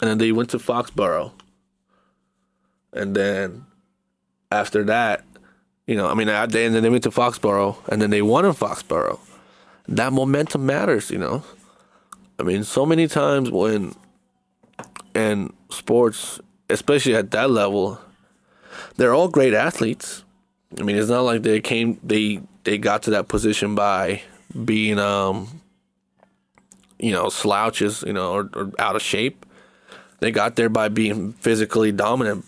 and 0.00 0.10
then 0.10 0.18
they 0.18 0.32
went 0.32 0.50
to 0.50 0.58
Foxborough, 0.58 1.32
and 2.92 3.14
then 3.14 3.66
after 4.50 4.82
that, 4.84 5.24
you 5.86 5.94
know, 5.94 6.08
I 6.08 6.14
mean, 6.14 6.26
they, 6.26 6.66
and 6.66 6.74
then 6.74 6.82
they 6.82 6.90
went 6.90 7.04
to 7.04 7.10
Foxborough, 7.10 7.76
and 7.88 8.02
then 8.02 8.10
they 8.10 8.22
won 8.22 8.44
in 8.44 8.52
Foxborough. 8.52 9.20
That 9.88 10.12
momentum 10.12 10.66
matters, 10.66 11.10
you 11.10 11.18
know. 11.18 11.44
I 12.38 12.42
mean, 12.42 12.64
so 12.64 12.84
many 12.84 13.06
times 13.06 13.50
when 13.50 13.94
in 15.14 15.52
sports, 15.70 16.40
especially 16.68 17.14
at 17.14 17.30
that 17.30 17.50
level, 17.50 18.00
they're 18.96 19.14
all 19.14 19.28
great 19.28 19.54
athletes. 19.54 20.24
I 20.78 20.82
mean, 20.82 20.96
it's 20.96 21.08
not 21.08 21.20
like 21.20 21.42
they 21.42 21.60
came 21.60 21.98
they 22.02 22.40
they 22.64 22.78
got 22.78 23.04
to 23.04 23.10
that 23.10 23.28
position 23.28 23.74
by 23.74 24.22
being 24.64 24.98
um 24.98 25.60
you 26.98 27.12
know 27.12 27.28
slouches, 27.28 28.02
you 28.06 28.12
know, 28.12 28.32
or, 28.32 28.50
or 28.54 28.72
out 28.78 28.96
of 28.96 29.02
shape. 29.02 29.46
They 30.18 30.30
got 30.30 30.56
there 30.56 30.68
by 30.68 30.88
being 30.88 31.32
physically 31.34 31.92
dominant 31.92 32.44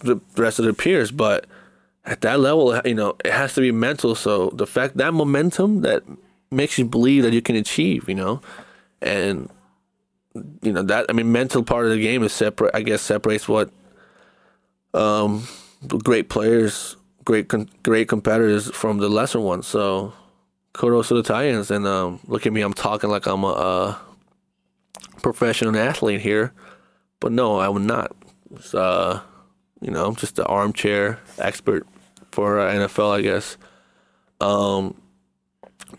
the 0.00 0.20
rest 0.36 0.58
of 0.58 0.64
their 0.64 0.74
peers, 0.74 1.10
but 1.10 1.46
at 2.04 2.20
that 2.22 2.40
level, 2.40 2.80
you 2.84 2.94
know, 2.94 3.16
it 3.24 3.32
has 3.32 3.54
to 3.54 3.60
be 3.60 3.72
mental. 3.72 4.14
So 4.14 4.50
the 4.50 4.66
fact 4.66 4.96
that 4.96 5.14
momentum 5.14 5.82
that 5.82 6.02
makes 6.50 6.78
you 6.78 6.84
believe 6.84 7.22
that 7.22 7.32
you 7.32 7.42
can 7.42 7.56
achieve, 7.56 8.08
you 8.08 8.14
know, 8.14 8.40
and 9.00 9.48
you 10.62 10.72
know 10.72 10.82
that 10.82 11.06
I 11.08 11.12
mean, 11.12 11.30
mental 11.30 11.62
part 11.62 11.84
of 11.84 11.92
the 11.92 12.00
game 12.00 12.22
is 12.22 12.32
separate. 12.32 12.74
I 12.74 12.82
guess 12.82 13.02
separates 13.02 13.48
what 13.48 13.70
um, 14.94 15.46
great 15.86 16.28
players, 16.28 16.96
great 17.24 17.52
great 17.82 18.08
competitors 18.08 18.70
from 18.70 18.98
the 18.98 19.08
lesser 19.08 19.40
ones. 19.40 19.66
So 19.66 20.12
kudos 20.72 21.08
to 21.08 21.14
the 21.14 21.22
Titans. 21.22 21.70
And 21.70 21.86
um, 21.86 22.20
look 22.26 22.46
at 22.46 22.52
me, 22.52 22.62
I'm 22.62 22.74
talking 22.74 23.10
like 23.10 23.26
I'm 23.26 23.44
a, 23.44 23.48
a 23.48 24.00
professional 25.20 25.76
athlete 25.76 26.20
here, 26.20 26.52
but 27.20 27.32
no, 27.32 27.58
I 27.58 27.68
am 27.68 27.86
not. 27.86 28.14
Uh, 28.74 29.20
you 29.80 29.90
know, 29.90 30.06
I'm 30.06 30.16
just 30.16 30.38
an 30.38 30.44
armchair 30.46 31.18
expert 31.38 31.86
for 32.32 32.58
uh, 32.58 32.72
NFL, 32.72 33.18
I 33.18 33.20
guess. 33.20 33.56
Um, 34.40 35.00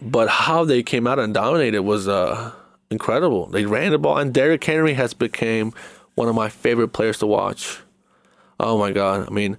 but 0.02 0.28
how 0.28 0.66
they 0.66 0.84
came 0.84 1.08
out 1.08 1.20
and 1.20 1.34
dominated 1.34 1.82
was 1.82 2.08
uh, 2.08 2.52
incredible. 2.90 3.48
They 3.48 3.66
ran 3.66 3.92
the 3.92 4.00
ball, 4.00 4.18
and 4.18 4.34
Derrick 4.34 4.64
Henry 4.64 4.94
has 4.94 5.14
become 5.14 5.74
one 6.16 6.28
of 6.28 6.36
my 6.36 6.50
favorite 6.50 6.90
players 6.90 7.20
to 7.20 7.28
watch. 7.28 7.80
Oh 8.60 8.78
my 8.78 8.92
god! 8.92 9.28
I 9.28 9.32
mean, 9.32 9.58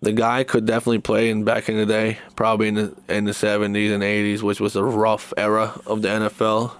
the 0.00 0.12
guy 0.12 0.44
could 0.44 0.66
definitely 0.66 1.00
play 1.00 1.30
in 1.30 1.44
back 1.44 1.68
in 1.68 1.76
the 1.76 1.86
day, 1.86 2.18
probably 2.36 2.68
in 2.68 2.74
the 2.74 2.96
in 3.08 3.24
the 3.24 3.34
seventies 3.34 3.90
and 3.92 4.02
eighties, 4.02 4.42
which 4.42 4.60
was 4.60 4.76
a 4.76 4.84
rough 4.84 5.32
era 5.36 5.80
of 5.86 6.02
the 6.02 6.08
NFL. 6.08 6.72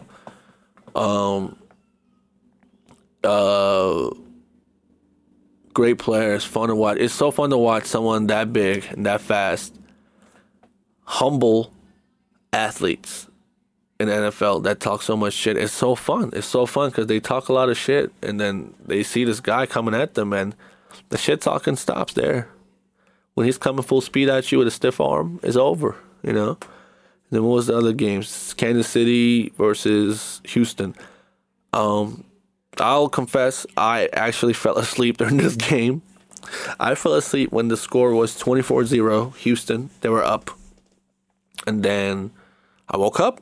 Um. 0.95 1.57
Uh. 3.25 4.11
Great 5.75 5.99
players, 5.99 6.45
fun 6.45 6.69
to 6.69 6.75
watch. 6.75 6.99
It's 6.99 7.15
so 7.15 7.31
fun 7.31 7.51
to 7.51 7.59
watch 7.59 7.85
someone 7.85 8.27
that 8.29 8.53
big 8.53 8.85
and 8.91 9.07
that 9.07 9.21
fast, 9.21 9.75
humble 11.05 11.73
athletes 12.53 13.29
in 14.01 14.09
NFL 14.09 14.63
that 14.65 14.81
talk 14.81 15.03
so 15.03 15.17
much 15.17 15.35
shit. 15.35 15.57
It's 15.57 15.73
so 15.73 15.95
fun. 15.95 16.31
It's 16.33 16.47
so 16.47 16.67
fun 16.67 16.91
because 16.91 17.07
they 17.07 17.21
talk 17.21 17.49
a 17.49 17.53
lot 17.53 17.69
of 17.69 17.77
shit, 17.77 18.13
and 18.23 18.41
then 18.41 18.75
they 18.85 19.03
see 19.03 19.25
this 19.25 19.41
guy 19.41 19.67
coming 19.67 19.95
at 19.95 20.15
them, 20.15 20.33
and 20.33 20.55
the 21.09 21.19
shit 21.19 21.41
talking 21.41 21.77
stops 21.77 22.15
there. 22.15 22.49
When 23.35 23.47
he's 23.47 23.59
coming 23.59 23.83
full 23.83 24.01
speed 24.01 24.29
at 24.29 24.51
you 24.51 24.59
with 24.59 24.69
a 24.69 24.73
stiff 24.73 25.01
arm, 25.01 25.39
it's 25.43 25.57
over, 25.57 25.97
you 26.23 26.33
know? 26.33 26.59
And 27.31 27.37
then 27.37 27.45
what 27.45 27.55
was 27.55 27.67
the 27.67 27.77
other 27.77 27.93
games? 27.93 28.55
Kansas 28.55 28.89
City 28.89 29.53
versus 29.57 30.41
Houston. 30.45 30.95
Um, 31.73 32.25
I'll 32.81 33.09
confess, 33.09 33.67
I 33.77 34.09
actually 34.13 34.53
fell 34.53 34.79
asleep 34.79 35.19
during 35.19 35.37
this 35.37 35.57
game. 35.71 36.03
I 36.81 36.95
fell 36.95 37.15
asleep 37.15 37.53
when 37.53 37.69
the 37.69 37.77
score 37.77 38.15
was 38.15 38.37
24 38.39 38.85
0, 38.87 39.31
Houston. 39.31 39.91
They 40.01 40.09
were 40.09 40.25
up. 40.25 40.51
And 41.67 41.83
then 41.83 42.31
I 42.89 42.97
woke 42.97 43.21
up, 43.21 43.41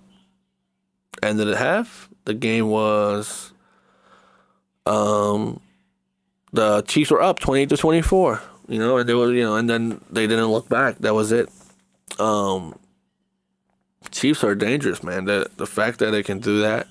ended 1.23 1.49
at 1.49 1.59
half. 1.59 2.09
The 2.25 2.35
game 2.35 2.69
was 2.69 3.53
um 4.87 5.61
the 6.53 6.83
Chiefs 6.83 7.11
were 7.11 7.23
up 7.23 7.39
28 7.39 7.69
to 7.69 7.77
24, 7.77 8.43
you 8.69 8.79
know, 8.79 8.99
and 8.99 9.09
they 9.09 9.15
were, 9.15 9.33
you 9.33 9.43
know, 9.43 9.57
and 9.57 9.69
then 9.69 10.01
they 10.11 10.27
didn't 10.27 10.47
look 10.47 10.69
back. 10.69 10.99
That 10.99 11.15
was 11.15 11.31
it. 11.31 11.49
Um, 12.19 12.79
Chiefs 14.11 14.43
are 14.43 14.55
dangerous, 14.55 15.03
man. 15.03 15.27
The 15.27 15.51
the 15.57 15.67
fact 15.67 15.99
that 15.99 16.11
they 16.11 16.23
can 16.23 16.39
do 16.39 16.61
that, 16.61 16.87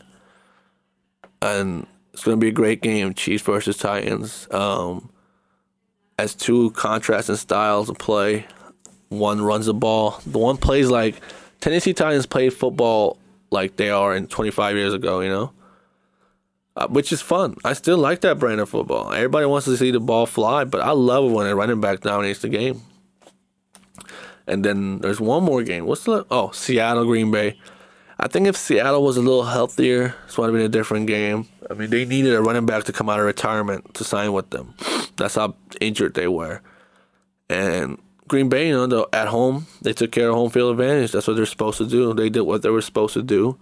and 1.41 1.87
it's 2.15 2.23
going 2.23 2.37
to 2.37 2.41
be 2.41 2.47
a 2.47 2.53
great 2.53 2.81
game. 2.81 3.13
Chiefs 3.13 3.43
versus 3.43 3.75
Titans. 3.75 4.47
Um, 4.49 5.09
as 6.17 6.33
two 6.33 6.71
contrasting 6.71 7.35
styles 7.35 7.89
of 7.89 7.97
play. 7.97 8.45
One 9.09 9.41
runs 9.41 9.65
the 9.65 9.73
ball. 9.73 10.21
The 10.25 10.37
one 10.37 10.55
plays 10.55 10.89
like 10.89 11.19
Tennessee 11.59 11.93
Titans 11.93 12.25
play 12.25 12.49
football 12.49 13.17
like 13.51 13.75
they 13.75 13.89
are 13.89 14.15
in 14.15 14.27
25 14.27 14.77
years 14.77 14.93
ago. 14.93 15.19
You 15.19 15.29
know, 15.29 15.51
uh, 16.77 16.87
which 16.87 17.11
is 17.11 17.21
fun. 17.21 17.57
I 17.65 17.73
still 17.73 17.97
like 17.97 18.21
that 18.21 18.39
brand 18.39 18.61
of 18.61 18.69
football. 18.69 19.11
Everybody 19.11 19.45
wants 19.45 19.65
to 19.65 19.75
see 19.75 19.91
the 19.91 19.99
ball 19.99 20.25
fly, 20.25 20.63
but 20.63 20.79
I 20.79 20.91
love 20.91 21.25
it 21.25 21.33
when 21.33 21.47
a 21.47 21.55
running 21.55 21.81
back 21.81 21.99
dominates 21.99 22.39
the 22.39 22.49
game. 22.49 22.81
And 24.47 24.63
then 24.63 24.99
there's 24.99 25.19
one 25.19 25.43
more 25.43 25.63
game. 25.63 25.85
What's 25.85 26.05
the 26.05 26.25
oh 26.31 26.51
Seattle 26.51 27.03
Green 27.03 27.29
Bay? 27.29 27.59
I 28.19 28.27
think 28.27 28.47
if 28.47 28.55
Seattle 28.55 29.03
was 29.03 29.17
a 29.17 29.21
little 29.21 29.43
healthier, 29.43 30.15
this 30.25 30.37
would 30.37 30.45
have 30.45 30.53
been 30.53 30.65
a 30.65 30.69
different 30.69 31.07
game. 31.07 31.47
I 31.69 31.73
mean, 31.73 31.89
they 31.89 32.05
needed 32.05 32.33
a 32.33 32.41
running 32.41 32.65
back 32.65 32.85
to 32.85 32.93
come 32.93 33.09
out 33.09 33.19
of 33.19 33.25
retirement 33.25 33.93
to 33.95 34.03
sign 34.03 34.31
with 34.33 34.51
them. 34.51 34.73
That's 35.17 35.35
how 35.35 35.55
injured 35.81 36.13
they 36.13 36.27
were. 36.27 36.61
And 37.49 37.99
Green 38.27 38.49
Bay, 38.49 38.69
you 38.69 38.87
know, 38.87 39.07
at 39.11 39.27
home, 39.27 39.67
they 39.81 39.93
took 39.93 40.11
care 40.11 40.29
of 40.29 40.35
home 40.35 40.49
field 40.49 40.71
advantage. 40.71 41.11
That's 41.11 41.27
what 41.27 41.35
they're 41.35 41.45
supposed 41.45 41.77
to 41.79 41.87
do. 41.87 42.13
They 42.13 42.29
did 42.29 42.41
what 42.41 42.61
they 42.61 42.69
were 42.69 42.81
supposed 42.81 43.13
to 43.15 43.21
do 43.21 43.57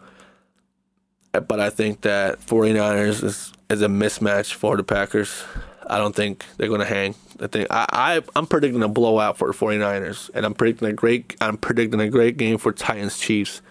but 1.41 1.59
I 1.59 1.69
think 1.69 2.01
that 2.01 2.39
49ers 2.45 3.23
is, 3.23 3.53
is 3.69 3.81
a 3.81 3.87
mismatch 3.87 4.53
for 4.53 4.77
the 4.77 4.83
Packers. 4.83 5.43
I 5.87 5.97
don't 5.97 6.15
think 6.15 6.45
they're 6.57 6.67
going 6.67 6.79
to 6.79 6.85
hang. 6.85 7.15
I 7.39 7.47
think 7.47 7.67
I, 7.71 7.85
I 7.91 8.21
I'm 8.35 8.45
predicting 8.45 8.83
a 8.83 8.87
blowout 8.87 9.37
for 9.37 9.47
the 9.47 9.53
49ers 9.53 10.29
and 10.33 10.45
I'm 10.45 10.53
predicting 10.53 10.87
a 10.87 10.93
great 10.93 11.35
I'm 11.41 11.57
predicting 11.57 11.99
a 11.99 12.09
great 12.09 12.37
game 12.37 12.57
for 12.57 12.71
Titans 12.71 13.17
Chiefs. 13.17 13.61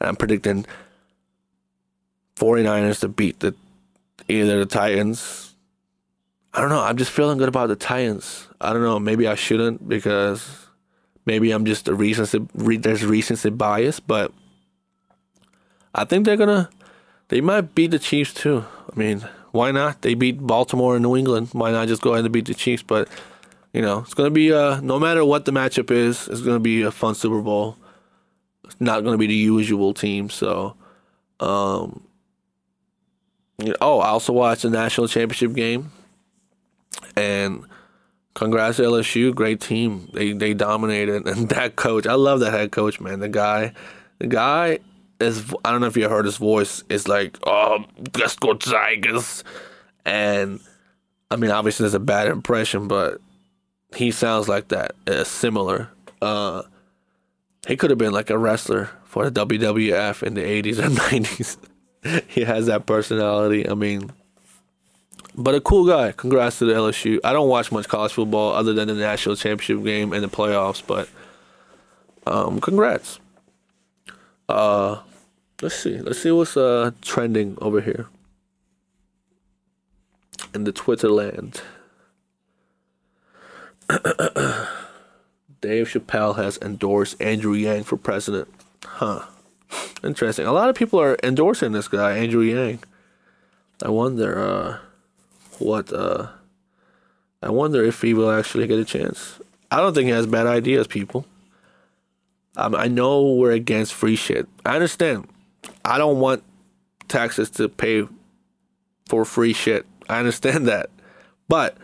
I'm 0.00 0.16
predicting 0.16 0.66
49ers 2.36 3.00
to 3.00 3.08
beat 3.08 3.40
the 3.40 3.54
either 4.28 4.58
the 4.58 4.66
Titans. 4.66 5.54
I 6.52 6.60
don't 6.60 6.70
know. 6.70 6.80
I'm 6.80 6.96
just 6.96 7.10
feeling 7.10 7.38
good 7.38 7.48
about 7.48 7.68
the 7.68 7.76
Titans. 7.76 8.48
I 8.60 8.72
don't 8.72 8.82
know. 8.82 8.98
Maybe 8.98 9.26
I 9.26 9.34
shouldn't 9.34 9.88
because 9.88 10.66
maybe 11.26 11.52
I'm 11.52 11.64
just 11.64 11.88
a 11.88 11.94
recency. 11.94 12.46
There's 12.54 13.04
recency 13.04 13.50
bias, 13.50 14.00
but 14.00 14.32
I 15.94 16.04
think 16.04 16.24
they're 16.24 16.36
gonna 16.36 16.70
they 17.28 17.40
might 17.40 17.74
beat 17.74 17.92
the 17.92 17.98
Chiefs 17.98 18.34
too. 18.34 18.64
I 18.90 18.98
mean, 18.98 19.20
why 19.52 19.70
not? 19.70 20.02
They 20.02 20.14
beat 20.14 20.40
Baltimore 20.40 20.96
and 20.96 21.02
New 21.02 21.16
England. 21.16 21.50
Why 21.52 21.70
not 21.70 21.88
just 21.88 22.02
go 22.02 22.12
ahead 22.14 22.24
and 22.24 22.32
beat 22.32 22.46
the 22.46 22.54
Chiefs? 22.54 22.82
But 22.82 23.08
you 23.72 23.82
know, 23.82 24.00
it's 24.00 24.14
gonna 24.14 24.30
be 24.30 24.52
uh, 24.52 24.80
no 24.80 24.98
matter 24.98 25.24
what 25.24 25.44
the 25.44 25.52
matchup 25.52 25.90
is, 25.90 26.26
it's 26.28 26.40
gonna 26.40 26.60
be 26.60 26.82
a 26.82 26.90
fun 26.90 27.14
Super 27.14 27.40
Bowl. 27.40 27.76
It's 28.80 28.86
not 28.86 29.04
gonna 29.04 29.18
be 29.18 29.26
the 29.26 29.34
usual 29.34 29.92
team. 29.92 30.30
So, 30.30 30.74
um, 31.38 32.02
oh, 33.80 33.98
I 33.98 34.08
also 34.08 34.32
watched 34.32 34.62
the 34.62 34.70
national 34.70 35.06
championship 35.06 35.52
game, 35.52 35.92
and 37.14 37.66
congrats 38.32 38.78
to 38.78 38.84
LSU, 38.84 39.34
great 39.34 39.60
team. 39.60 40.08
They 40.14 40.32
they 40.32 40.54
dominated, 40.54 41.26
and 41.26 41.50
that 41.50 41.76
coach, 41.76 42.06
I 42.06 42.14
love 42.14 42.40
that 42.40 42.52
head 42.52 42.72
coach, 42.72 43.00
man. 43.00 43.20
The 43.20 43.28
guy, 43.28 43.74
the 44.18 44.28
guy 44.28 44.78
is, 45.20 45.52
I 45.62 45.72
don't 45.72 45.82
know 45.82 45.86
if 45.86 45.96
you 45.98 46.08
heard 46.08 46.24
his 46.24 46.38
voice. 46.38 46.82
It's 46.88 47.06
like, 47.06 47.36
oh, 47.46 47.84
let's 48.16 48.36
go 48.36 48.54
Tigers, 48.54 49.44
and 50.06 50.58
I 51.30 51.36
mean, 51.36 51.50
obviously, 51.50 51.84
it's 51.84 51.94
a 51.94 52.00
bad 52.00 52.28
impression, 52.28 52.88
but 52.88 53.20
he 53.94 54.10
sounds 54.10 54.48
like 54.48 54.68
that, 54.68 54.92
uh, 55.06 55.24
similar. 55.24 55.90
Uh, 56.22 56.62
he 57.66 57.76
could 57.76 57.90
have 57.90 57.98
been 57.98 58.12
like 58.12 58.30
a 58.30 58.38
wrestler 58.38 58.90
for 59.04 59.28
the 59.28 59.46
WWF 59.46 60.22
in 60.22 60.34
the 60.34 60.42
'80s 60.42 60.78
and 60.78 60.96
'90s. 60.96 61.56
he 62.28 62.42
has 62.42 62.66
that 62.66 62.86
personality. 62.86 63.68
I 63.68 63.74
mean, 63.74 64.12
but 65.34 65.54
a 65.54 65.60
cool 65.60 65.86
guy. 65.86 66.12
Congrats 66.12 66.58
to 66.58 66.64
the 66.64 66.74
LSU. 66.74 67.18
I 67.24 67.32
don't 67.32 67.48
watch 67.48 67.70
much 67.72 67.88
college 67.88 68.12
football 68.12 68.52
other 68.52 68.72
than 68.72 68.88
the 68.88 68.94
national 68.94 69.36
championship 69.36 69.84
game 69.84 70.12
and 70.12 70.22
the 70.22 70.28
playoffs, 70.28 70.82
but 70.86 71.08
um, 72.26 72.60
congrats. 72.60 73.18
Uh, 74.48 75.00
Let's 75.62 75.76
see. 75.76 75.98
Let's 75.98 76.22
see 76.22 76.30
what's 76.30 76.56
uh 76.56 76.92
trending 77.02 77.58
over 77.60 77.82
here 77.82 78.06
in 80.54 80.64
the 80.64 80.72
Twitter 80.72 81.10
land. 81.10 81.60
Dave 85.60 85.88
Chappelle 85.88 86.36
has 86.36 86.58
endorsed 86.62 87.20
Andrew 87.20 87.52
Yang 87.52 87.84
for 87.84 87.96
president. 87.96 88.48
Huh. 88.84 89.26
Interesting. 90.02 90.46
A 90.46 90.52
lot 90.52 90.68
of 90.68 90.76
people 90.76 91.00
are 91.00 91.16
endorsing 91.22 91.72
this 91.72 91.88
guy, 91.88 92.16
Andrew 92.16 92.42
Yang. 92.42 92.80
I 93.82 93.90
wonder 93.90 94.38
uh, 94.38 94.78
what. 95.58 95.92
Uh, 95.92 96.28
I 97.42 97.50
wonder 97.50 97.82
if 97.84 98.02
he 98.02 98.12
will 98.12 98.30
actually 98.30 98.66
get 98.66 98.78
a 98.78 98.84
chance. 98.84 99.40
I 99.70 99.78
don't 99.78 99.94
think 99.94 100.06
he 100.06 100.12
has 100.12 100.26
bad 100.26 100.46
ideas, 100.46 100.86
people. 100.86 101.24
Um, 102.56 102.74
I 102.74 102.88
know 102.88 103.34
we're 103.34 103.52
against 103.52 103.94
free 103.94 104.16
shit. 104.16 104.46
I 104.66 104.74
understand. 104.74 105.28
I 105.84 105.96
don't 105.98 106.20
want 106.20 106.42
taxes 107.08 107.50
to 107.50 107.68
pay 107.68 108.06
for 109.08 109.24
free 109.24 109.52
shit. 109.52 109.86
I 110.08 110.18
understand 110.18 110.66
that. 110.68 110.90
But 111.48 111.76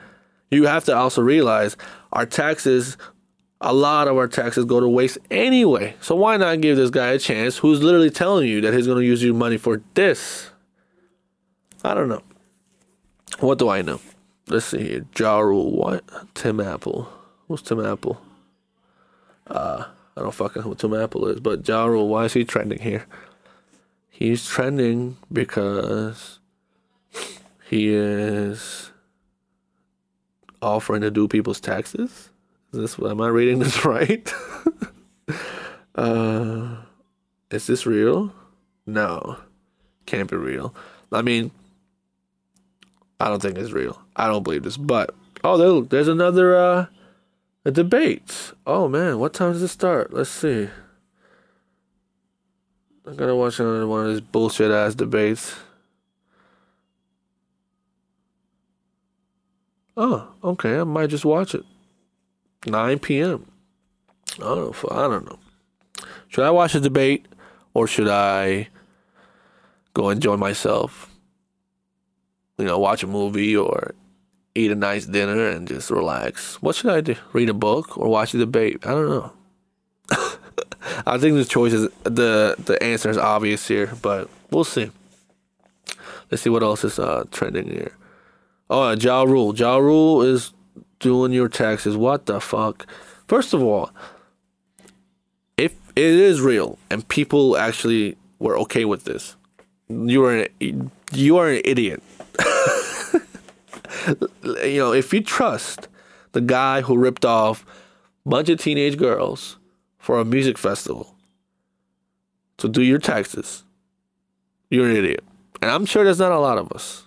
you 0.50 0.66
have 0.66 0.85
to 0.85 0.97
also 0.97 1.23
realize 1.23 1.76
our 2.12 2.26
taxes, 2.26 2.97
a 3.61 3.73
lot 3.73 4.09
of 4.09 4.17
our 4.17 4.29
taxes 4.29 4.65
go 4.65 4.81
to 4.81 4.89
waste 4.89 5.19
anyway. 5.31 5.95
So 6.01 6.15
why 6.15 6.37
not 6.37 6.61
give 6.61 6.77
this 6.77 6.91
guy 6.91 7.09
a 7.09 7.19
chance 7.19 7.57
who's 7.57 7.83
literally 7.83 8.11
telling 8.11 8.49
you 8.49 8.61
that 8.61 8.75
he's 8.75 8.87
going 8.87 9.01
to 9.01 9.07
use 9.07 9.23
your 9.23 9.35
money 9.35 9.57
for 9.57 9.83
this? 9.95 10.51
I 11.83 11.95
don't 11.95 12.09
know. 12.09 12.23
What 13.41 13.59
do 13.59 13.69
I 13.69 13.83
know? 13.83 14.01
Let's 14.49 14.67
see 14.67 14.83
here. 14.83 15.07
Ja 15.19 15.39
Rule. 15.39 15.71
What? 15.71 16.05
Tim 16.35 16.61
Apple. 16.61 17.09
Who's 17.49 17.63
Tim 17.63 17.85
Apple? 17.85 18.21
Uh, 19.47 19.85
I 20.17 20.21
don't 20.21 20.35
fucking 20.35 20.63
know 20.63 20.69
who 20.69 20.75
Tim 20.75 20.95
Apple 20.95 21.27
is, 21.29 21.41
but 21.41 21.67
Ja 21.67 21.85
Rule, 21.85 22.09
why 22.09 22.25
is 22.25 22.33
he 22.33 22.45
trending 22.45 22.79
here? 22.79 23.07
He's 24.09 24.47
trending 24.47 25.19
because 25.33 26.39
he 27.69 27.89
is 27.95 28.91
offering 30.63 31.03
to 31.03 31.11
do 31.11 31.29
people's 31.29 31.61
taxes. 31.61 32.31
Is 32.76 32.95
this 32.95 32.99
am 32.99 33.23
I 33.23 33.28
reading 33.28 33.59
this 33.59 33.85
right? 33.85 34.33
uh, 35.95 36.76
is 37.50 37.66
this 37.66 37.87
real? 37.87 38.33
No, 38.85 39.38
can't 40.04 40.30
be 40.30 40.37
real. 40.37 40.75
I 41.11 41.23
mean, 41.23 41.50
I 43.18 43.28
don't 43.28 43.40
think 43.40 43.56
it's 43.56 43.73
real. 43.73 44.00
I 44.14 44.26
don't 44.26 44.42
believe 44.42 44.62
this. 44.62 44.76
But 44.76 45.14
oh, 45.42 45.56
there, 45.56 45.88
there's 45.88 46.09
another 46.09 46.56
uh, 46.56 46.87
a 47.64 47.71
debate. 47.71 48.52
Oh 48.66 48.88
man, 48.88 49.18
what 49.18 49.33
time 49.33 49.52
does 49.52 49.62
it 49.62 49.68
start? 49.68 50.12
Let's 50.12 50.28
see. 50.28 50.68
I 53.09 53.14
gotta 53.14 53.35
watch 53.35 53.59
another 53.59 53.87
one 53.87 54.04
of 54.06 54.12
these 54.12 54.21
bullshit 54.21 54.71
ass 54.71 54.95
debates. 54.95 55.54
Oh, 59.97 60.28
okay. 60.45 60.80
I 60.80 60.85
might 60.85 61.09
just 61.09 61.25
watch 61.25 61.54
it. 61.54 61.64
9 62.66 62.99
p.m. 62.99 63.46
I 64.37 64.38
don't 64.38 64.82
know. 64.82 64.88
I 64.90 65.08
don't 65.08 65.26
know. 65.26 65.38
Should 66.28 66.44
I 66.44 66.50
watch 66.50 66.73
the 66.73 66.80
debate 66.80 67.26
or 67.75 67.87
should 67.87 68.08
I 68.08 68.68
go 69.94 70.11
enjoy 70.11 70.37
myself? 70.37 71.11
You 72.58 72.64
know, 72.64 72.78
watch 72.78 73.02
a 73.02 73.06
movie 73.06 73.56
or 73.56 73.94
eat 74.54 74.70
a 74.70 74.75
nice 74.75 75.06
dinner 75.06 75.49
and 75.49 75.68
just 75.68 75.90
relax. 75.90 76.61
What 76.62 76.75
should 76.75 76.90
I 76.90 77.00
do? 77.00 77.16
Read 77.32 77.49
a 77.49 77.54
book 77.54 77.96
or 77.99 78.08
watch 78.08 78.32
the 78.32 78.38
debate? 78.38 78.78
I 78.87 78.90
don't 78.90 79.08
know. 79.08 79.32
I 81.06 81.18
think 81.18 81.37
the 81.37 81.44
choice 81.44 81.73
is 81.73 81.88
the 82.04 82.54
the 82.58 82.82
answer 82.82 83.11
is 83.11 83.18
obvious 83.18 83.66
here, 83.68 83.92
but 84.02 84.28
we'll 84.50 84.64
see. 84.64 84.90
Let's 86.30 86.42
see 86.42 86.50
what 86.50 86.62
else 86.62 86.85
is 86.85 86.99
uh, 86.99 87.25
trending 87.30 87.68
here. 87.68 87.92
Oh, 88.68 88.90
Ja 88.92 89.23
Rule. 89.23 89.54
Ja 89.54 89.76
Rule 89.76 90.23
is 90.23 90.52
doing 91.00 91.33
your 91.33 91.49
taxes. 91.49 91.97
What 91.97 92.26
the 92.26 92.41
fuck? 92.41 92.87
First 93.29 93.55
of 93.55 93.62
all, 93.62 93.91
if 95.57 95.75
it 95.95 96.05
is 96.05 96.41
real 96.41 96.79
and 96.91 97.07
people 97.09 97.57
actually 97.57 98.17
were 98.38 98.57
okay 98.59 98.85
with 98.85 99.05
this, 99.05 99.37
you 99.88 100.25
are 100.25 100.47
an, 100.61 100.90
you 101.12 101.37
are 101.38 101.49
an 101.49 101.62
idiot. 101.64 102.03
you 104.44 104.79
know, 104.79 104.92
if 104.92 105.12
you 105.12 105.20
trust 105.20 105.88
the 106.33 106.40
guy 106.40 106.83
who 106.83 106.97
ripped 106.97 107.25
off 107.25 107.64
a 108.25 108.29
bunch 108.29 108.49
of 108.49 108.61
teenage 108.61 108.99
girls 108.99 109.59
for 109.99 110.18
a 110.18 110.25
music 110.25 110.59
festival 110.59 111.14
to 112.59 112.68
do 112.68 112.83
your 112.83 112.99
taxes, 112.99 113.64
you're 114.70 114.88
an 114.88 114.97
idiot. 114.97 115.25
And 115.62 115.70
I'm 115.70 115.87
sure 115.87 116.05
there's 116.05 116.18
not 116.18 116.33
a 116.33 116.38
lot 116.38 116.59
of 116.59 116.70
us. 116.73 117.05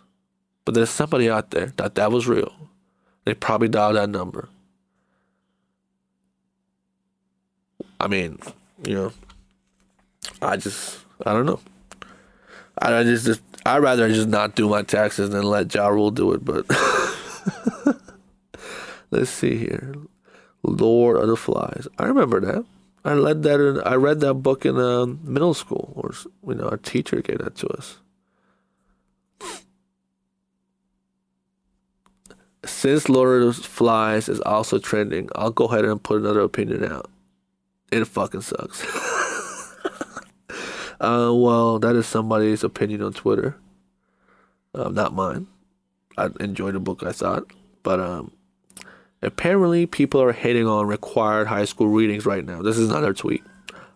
But 0.66 0.76
there's 0.76 0.90
somebody 0.90 1.30
out 1.30 1.52
there 1.52 1.74
that 1.78 1.96
that 1.96 2.12
was 2.12 2.28
real. 2.28 2.54
They 3.30 3.36
probably 3.36 3.68
dialed 3.68 3.96
that 3.96 4.10
number. 4.10 4.50
I 8.00 8.08
mean, 8.08 8.39
you 8.84 8.96
know, 8.96 9.12
I 10.42 10.58
just, 10.58 10.98
I 11.28 11.34
don't 11.34 11.46
know. 11.46 11.60
I, 12.80 13.04
just, 13.04 13.28
just, 13.28 13.42
I'd 13.68 13.84
rather 13.84 14.10
just 14.10 14.30
not 14.30 14.56
do 14.56 14.68
my 14.68 14.82
taxes 14.82 15.30
than 15.30 15.44
let 15.44 15.72
Ja 15.72 15.89
Rule 15.89 16.10
do 16.10 16.32
it. 16.32 16.44
But 16.44 16.65
let's 19.12 19.30
see 19.30 19.58
here, 19.58 19.94
Lord 20.63 21.18
of 21.18 21.28
the 21.28 21.38
Flies. 21.38 21.88
I 22.00 22.06
remember 22.06 22.39
that. 22.39 22.65
I 23.06 23.13
read 23.13 23.44
that. 23.44 23.60
In, 23.60 23.80
I 23.86 23.94
read 23.94 24.22
that 24.22 24.34
book 24.42 24.65
in 24.65 24.76
uh, 24.80 25.06
middle 25.06 25.54
school, 25.54 25.94
or 25.96 26.15
you 26.48 26.56
know, 26.60 26.68
our 26.68 26.78
teacher 26.78 27.22
gave 27.22 27.38
that 27.38 27.56
to 27.58 27.68
us. 27.68 28.00
Since 32.70 33.10
Lord 33.10 33.42
of 33.42 33.56
the 33.58 33.64
Flies 33.64 34.30
is 34.30 34.40
also 34.42 34.80
trending, 34.80 35.30
I'll 35.36 35.52
go 35.52 35.66
ahead 35.66 35.86
and 35.86 36.02
put 36.02 36.22
another 36.22 36.42
opinion 36.42 36.92
out. 36.92 37.10
It 37.92 38.06
fucking 38.06 38.42
sucks. 38.42 38.86
uh, 41.02 41.32
well, 41.34 41.80
that 41.80 41.96
is 41.96 42.06
somebody's 42.06 42.64
opinion 42.64 43.02
on 43.02 43.14
Twitter. 43.14 43.58
Uh, 44.74 44.90
not 44.90 45.14
mine. 45.14 45.48
I 46.18 46.30
enjoyed 46.40 46.76
the 46.76 46.80
book, 46.80 47.04
I 47.04 47.12
thought. 47.12 47.52
But 47.84 48.00
um, 48.00 48.32
apparently, 49.22 49.86
people 49.86 50.22
are 50.22 50.34
hating 50.34 50.68
on 50.68 50.88
required 50.88 51.48
high 51.48 51.66
school 51.66 51.88
readings 51.88 52.26
right 52.26 52.46
now. 52.46 52.62
This 52.62 52.78
is 52.78 52.90
another 52.90 53.14
tweet. 53.14 53.44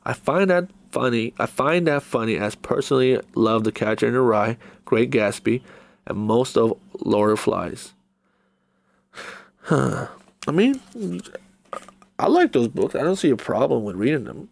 I 0.05 0.13
find 0.13 0.49
that 0.49 0.69
funny. 0.91 1.33
I 1.37 1.45
find 1.45 1.87
that 1.87 2.03
funny 2.03 2.37
as 2.37 2.55
personally 2.55 3.19
love 3.35 3.63
The 3.63 3.71
Catcher 3.71 4.07
in 4.07 4.13
the 4.13 4.21
Rye, 4.21 4.57
Great 4.85 5.11
Gatsby, 5.11 5.61
and 6.07 6.17
most 6.17 6.57
of 6.57 6.77
Lord 6.99 7.31
of 7.31 7.39
Flies. 7.39 7.93
Huh. 9.63 10.07
I 10.47 10.51
mean, 10.51 10.81
I 12.19 12.27
like 12.27 12.51
those 12.51 12.67
books. 12.67 12.95
I 12.95 13.01
don't 13.01 13.15
see 13.15 13.29
a 13.29 13.37
problem 13.37 13.83
with 13.83 13.95
reading 13.95 14.25
them. 14.25 14.49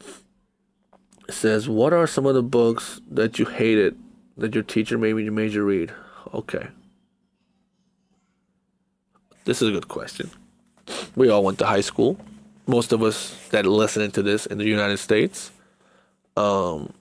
It 1.27 1.33
says, 1.33 1.67
What 1.67 1.93
are 1.93 2.07
some 2.07 2.25
of 2.25 2.33
the 2.33 2.43
books 2.43 3.01
that 3.09 3.37
you 3.37 3.45
hated 3.45 3.97
that 4.37 4.55
your 4.55 4.63
teacher 4.63 4.97
maybe 4.97 5.29
made 5.29 5.51
you 5.51 5.63
read? 5.63 5.93
Okay. 6.33 6.67
This 9.43 9.61
is 9.61 9.69
a 9.69 9.71
good 9.71 9.87
question. 9.89 10.29
We 11.15 11.29
all 11.29 11.43
went 11.43 11.59
to 11.59 11.65
high 11.65 11.81
school. 11.81 12.17
Most 12.67 12.93
of 12.93 13.03
us 13.03 13.35
that 13.49 13.65
listening 13.65 14.11
to 14.11 14.23
this 14.23 14.45
in 14.45 14.57
the 14.59 14.65
United 14.65 14.97
States. 14.97 15.51
Um, 16.37 16.93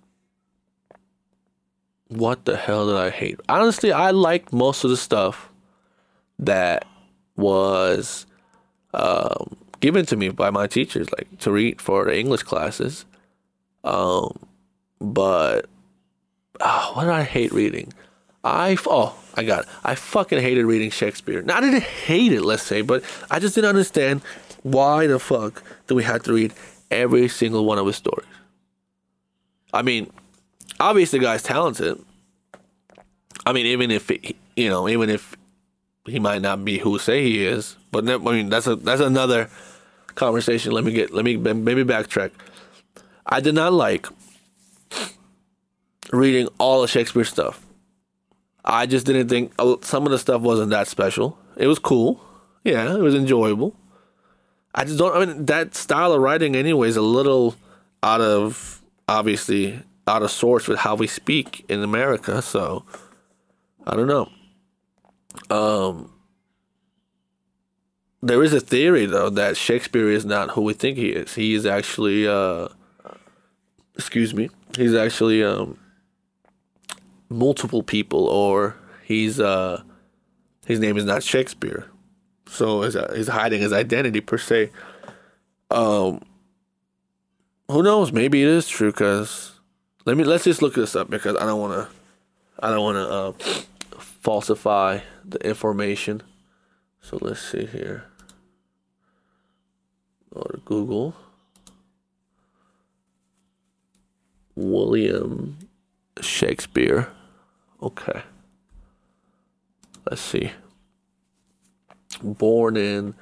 what 2.08 2.44
the 2.44 2.56
hell 2.56 2.88
did 2.88 2.96
I 2.96 3.10
hate? 3.10 3.38
Honestly, 3.48 3.92
I 3.92 4.10
liked 4.10 4.52
most 4.52 4.82
of 4.82 4.90
the 4.90 4.96
stuff 4.96 5.48
that 6.40 6.84
was 7.36 8.26
um, 8.94 9.56
given 9.80 10.06
to 10.06 10.16
me 10.16 10.28
by 10.30 10.50
my 10.50 10.66
teachers, 10.66 11.10
like 11.12 11.38
to 11.40 11.50
read 11.50 11.80
for 11.80 12.04
the 12.04 12.18
English 12.18 12.42
classes. 12.42 13.04
Um, 13.84 14.38
but 15.00 15.66
oh, 16.60 16.92
what 16.94 17.04
did 17.04 17.12
I 17.12 17.22
hate 17.22 17.52
reading? 17.52 17.92
I 18.42 18.76
oh 18.86 19.18
I 19.34 19.44
got 19.44 19.62
it. 19.62 19.68
I 19.84 19.94
fucking 19.94 20.40
hated 20.40 20.64
reading 20.64 20.90
Shakespeare. 20.90 21.42
Now 21.42 21.58
I 21.58 21.60
didn't 21.60 21.82
hate 21.82 22.32
it, 22.32 22.42
let's 22.42 22.62
say, 22.62 22.82
but 22.82 23.04
I 23.30 23.38
just 23.38 23.54
didn't 23.54 23.68
understand 23.68 24.22
why 24.62 25.06
the 25.06 25.18
fuck 25.18 25.62
do 25.86 25.94
we 25.94 26.02
have 26.04 26.22
to 26.24 26.32
read 26.32 26.52
every 26.90 27.28
single 27.28 27.64
one 27.64 27.78
of 27.78 27.86
his 27.86 27.96
stories. 27.96 28.26
I 29.72 29.82
mean, 29.82 30.10
obviously 30.78 31.18
the 31.18 31.26
guy's 31.26 31.42
talented. 31.42 32.02
I 33.46 33.52
mean, 33.52 33.66
even 33.66 33.90
if 33.90 34.10
it, 34.10 34.36
you 34.56 34.68
know, 34.68 34.88
even 34.88 35.08
if 35.08 35.36
he 36.10 36.18
might 36.18 36.42
not 36.42 36.64
be 36.64 36.78
who 36.78 36.98
say 36.98 37.22
he 37.22 37.46
is. 37.46 37.76
But 37.90 38.08
I 38.08 38.18
mean, 38.18 38.48
that's 38.48 38.66
a 38.66 38.76
that's 38.76 39.00
another 39.00 39.48
conversation. 40.14 40.72
Let 40.72 40.84
me 40.84 40.92
get 40.92 41.12
let 41.12 41.24
me 41.24 41.36
maybe 41.36 41.84
backtrack. 41.84 42.32
I 43.26 43.40
did 43.40 43.54
not 43.54 43.72
like 43.72 44.06
reading 46.12 46.48
all 46.58 46.82
of 46.82 46.90
Shakespeare 46.90 47.24
stuff. 47.24 47.64
I 48.64 48.86
just 48.86 49.06
didn't 49.06 49.28
think 49.28 49.52
uh, 49.58 49.76
some 49.82 50.04
of 50.04 50.12
the 50.12 50.18
stuff 50.18 50.42
wasn't 50.42 50.70
that 50.70 50.86
special. 50.86 51.38
It 51.56 51.66
was 51.66 51.78
cool, 51.78 52.22
yeah, 52.64 52.94
it 52.94 53.00
was 53.00 53.14
enjoyable. 53.14 53.74
I 54.74 54.84
just 54.84 54.98
don't. 54.98 55.16
I 55.16 55.24
mean, 55.24 55.46
that 55.46 55.74
style 55.74 56.12
of 56.12 56.20
writing, 56.20 56.54
anyway, 56.54 56.88
is 56.88 56.96
a 56.96 57.02
little 57.02 57.56
out 58.02 58.20
of 58.20 58.82
obviously 59.08 59.80
out 60.06 60.22
of 60.22 60.30
sorts 60.30 60.68
with 60.68 60.78
how 60.78 60.94
we 60.94 61.06
speak 61.06 61.64
in 61.68 61.82
America. 61.82 62.42
So 62.42 62.84
I 63.86 63.96
don't 63.96 64.06
know. 64.06 64.30
Um, 65.48 66.12
there 68.22 68.42
is 68.42 68.52
a 68.52 68.60
theory 68.60 69.06
though 69.06 69.30
that 69.30 69.56
Shakespeare 69.56 70.10
is 70.10 70.24
not 70.24 70.50
who 70.50 70.62
we 70.62 70.74
think 70.74 70.96
he 70.96 71.10
is. 71.10 71.34
He 71.34 71.54
is 71.54 71.66
actually, 71.66 72.26
uh, 72.28 72.68
excuse 73.94 74.34
me, 74.34 74.50
he's 74.76 74.94
actually 74.94 75.42
um, 75.42 75.78
multiple 77.28 77.82
people, 77.82 78.26
or 78.26 78.76
he's 79.04 79.40
uh, 79.40 79.82
his 80.66 80.80
name 80.80 80.96
is 80.96 81.04
not 81.04 81.22
Shakespeare, 81.22 81.86
so 82.46 82.82
he's, 82.82 82.96
uh, 82.96 83.24
hiding 83.32 83.62
his 83.62 83.72
identity 83.72 84.20
per 84.20 84.38
se. 84.38 84.70
Um, 85.70 86.22
who 87.70 87.82
knows? 87.82 88.12
Maybe 88.12 88.42
it 88.42 88.48
is 88.48 88.68
true. 88.68 88.92
Cause 88.92 89.60
let 90.04 90.16
me 90.16 90.24
let's 90.24 90.44
just 90.44 90.60
look 90.60 90.74
this 90.74 90.94
up 90.94 91.08
because 91.08 91.36
I 91.36 91.46
don't 91.46 91.60
want 91.60 91.72
to, 91.72 91.88
I 92.58 92.70
don't 92.70 92.82
want 92.82 92.96
to 92.96 93.08
uh, 93.08 93.62
falsify 94.20 95.00
the 95.24 95.38
information. 95.46 96.22
So 97.00 97.18
let's 97.20 97.40
see 97.40 97.66
here. 97.66 98.04
Go 100.32 100.42
to 100.42 100.58
Google. 100.64 101.16
William 104.54 105.58
Shakespeare. 106.20 107.08
Okay. 107.82 108.22
Let's 110.08 110.20
see. 110.20 110.52
Born 112.22 112.76
in 112.76 113.14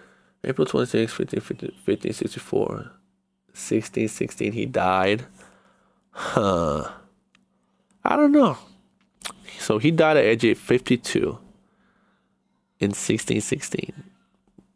April 0.42 0.66
26, 0.66 1.18
1564. 1.18 2.66
1616, 2.66 4.52
he 4.52 4.66
died. 4.66 5.26
Huh. 6.10 6.90
I 8.04 8.16
don't 8.16 8.32
know. 8.32 8.58
So 9.58 9.78
he 9.78 9.90
died 9.90 10.16
at 10.16 10.24
age 10.24 10.56
52 10.56 11.38
in 12.80 12.90
1616. 12.90 13.92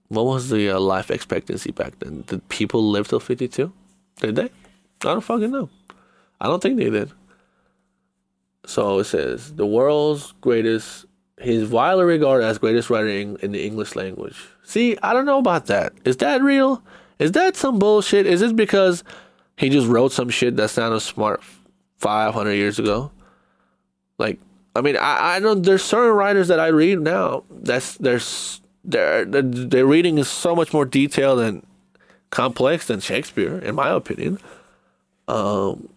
What 0.09 0.27
was 0.27 0.51
the 0.51 0.71
uh, 0.71 0.81
life 0.81 1.11
expectancy 1.11 1.73
back 1.73 1.99
then? 2.01 2.23
Did 2.27 2.47
people 2.49 2.90
live 2.90 3.09
till 3.09 3.21
52? 3.21 3.73
Did 4.21 4.37
they? 4.37 4.45
I 4.45 4.51
don't 5.01 5.21
fucking 5.23 5.51
know. 5.51 5.71
I 6.40 6.49
don't 6.49 6.62
think 6.62 6.77
they 6.77 6.90
did. 6.90 7.11
So 8.66 8.99
it 8.99 9.05
says 9.05 9.55
the 9.55 9.66
world's 9.66 10.33
greatest. 10.40 11.07
He's 11.40 11.68
widely 11.68 12.05
regarded 12.05 12.45
as 12.45 12.59
greatest 12.59 12.90
writer 12.90 13.09
in, 13.09 13.37
in 13.37 13.53
the 13.53 13.64
English 13.64 13.97
language. 13.97 14.37
See, 14.62 14.97
I 15.03 15.12
don't 15.12 15.27
know 15.27 15.38
about 15.38 15.66
that. 15.66 15.92
Is 16.05 16.18
that 16.18 16.42
real? 16.42 16.83
Is 17.18 17.33
that 17.33 17.57
some 17.57 17.79
bullshit? 17.79 18.27
Is 18.27 18.42
it 18.42 18.55
because 18.55 19.03
he 19.57 19.68
just 19.68 19.88
wrote 19.88 20.12
some 20.12 20.29
shit 20.29 20.57
that 20.57 20.71
sounded 20.71 21.01
smart 21.01 21.42
500 21.99 22.53
years 22.53 22.79
ago? 22.79 23.11
Like, 24.18 24.38
I 24.75 24.81
mean, 24.81 24.97
I, 24.97 25.37
I 25.37 25.39
know 25.39 25.55
there's 25.55 25.83
certain 25.83 26.15
writers 26.15 26.49
that 26.49 26.61
I 26.61 26.69
read 26.69 27.01
now 27.01 27.45
that's 27.51 27.97
there's 27.99 28.61
their 28.85 29.25
their 29.25 29.87
reading 29.87 30.19
is 30.19 30.29
so 30.29 30.57
much 30.57 30.73
more 30.73 30.85
detailed 30.85 31.41
and 31.41 31.67
complex 32.31 32.87
than 32.87 33.01
Shakespeare, 33.01 33.59
in 33.59 33.75
my 33.75 33.91
opinion. 33.91 34.39
Um, 35.29 35.89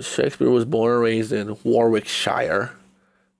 Shakespeare 0.00 0.50
was 0.50 0.64
born 0.64 0.92
and 0.92 1.02
raised 1.02 1.32
in 1.32 1.56
Warwickshire. 1.64 2.72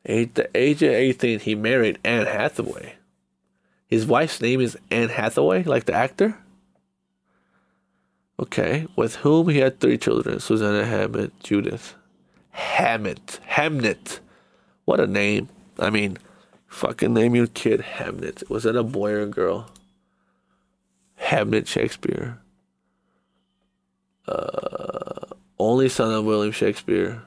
At 0.06 0.34
the 0.34 0.48
age 0.54 0.82
of 0.82 0.90
18, 0.90 1.40
he 1.40 1.54
married 1.54 1.98
Anne 2.02 2.26
Hathaway. 2.26 2.94
His 3.86 4.06
wife's 4.06 4.40
name 4.40 4.60
is 4.60 4.78
Anne 4.90 5.10
Hathaway, 5.10 5.64
like 5.64 5.84
the 5.84 5.92
actor. 5.92 6.38
Okay, 8.40 8.86
with 8.96 9.16
whom 9.16 9.50
he 9.50 9.58
had 9.58 9.78
three 9.78 9.98
children 9.98 10.40
Susanna 10.40 10.86
Hammett, 10.86 11.38
Judith. 11.40 11.94
Hammett. 12.50 13.38
Hamnet. 13.50 14.20
What 14.90 14.98
a 14.98 15.06
name. 15.06 15.48
I 15.78 15.90
mean, 15.90 16.18
Fucking 16.66 17.14
name 17.14 17.36
your 17.36 17.46
kid 17.48 17.80
Hamnet. 17.80 18.48
Was 18.50 18.64
that 18.64 18.74
a 18.74 18.82
boy 18.82 19.12
or 19.12 19.22
a 19.22 19.26
girl? 19.26 19.70
Hamnet 21.20 21.68
Shakespeare. 21.68 22.38
Uh, 24.26 25.26
only 25.60 25.88
son 25.88 26.12
of 26.12 26.24
William 26.24 26.50
Shakespeare. 26.50 27.22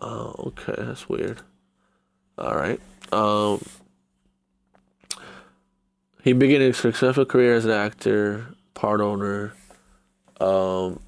Oh, 0.00 0.34
okay, 0.48 0.74
that's 0.78 1.08
weird. 1.10 1.42
All 2.38 2.54
right. 2.54 2.80
Um, 3.12 3.62
he 6.22 6.32
began 6.34 6.62
a 6.62 6.72
successful 6.72 7.26
career 7.26 7.54
as 7.54 7.66
an 7.66 7.70
actor, 7.70 8.46
part 8.72 9.02
owner. 9.02 9.52
Um, 10.40 11.00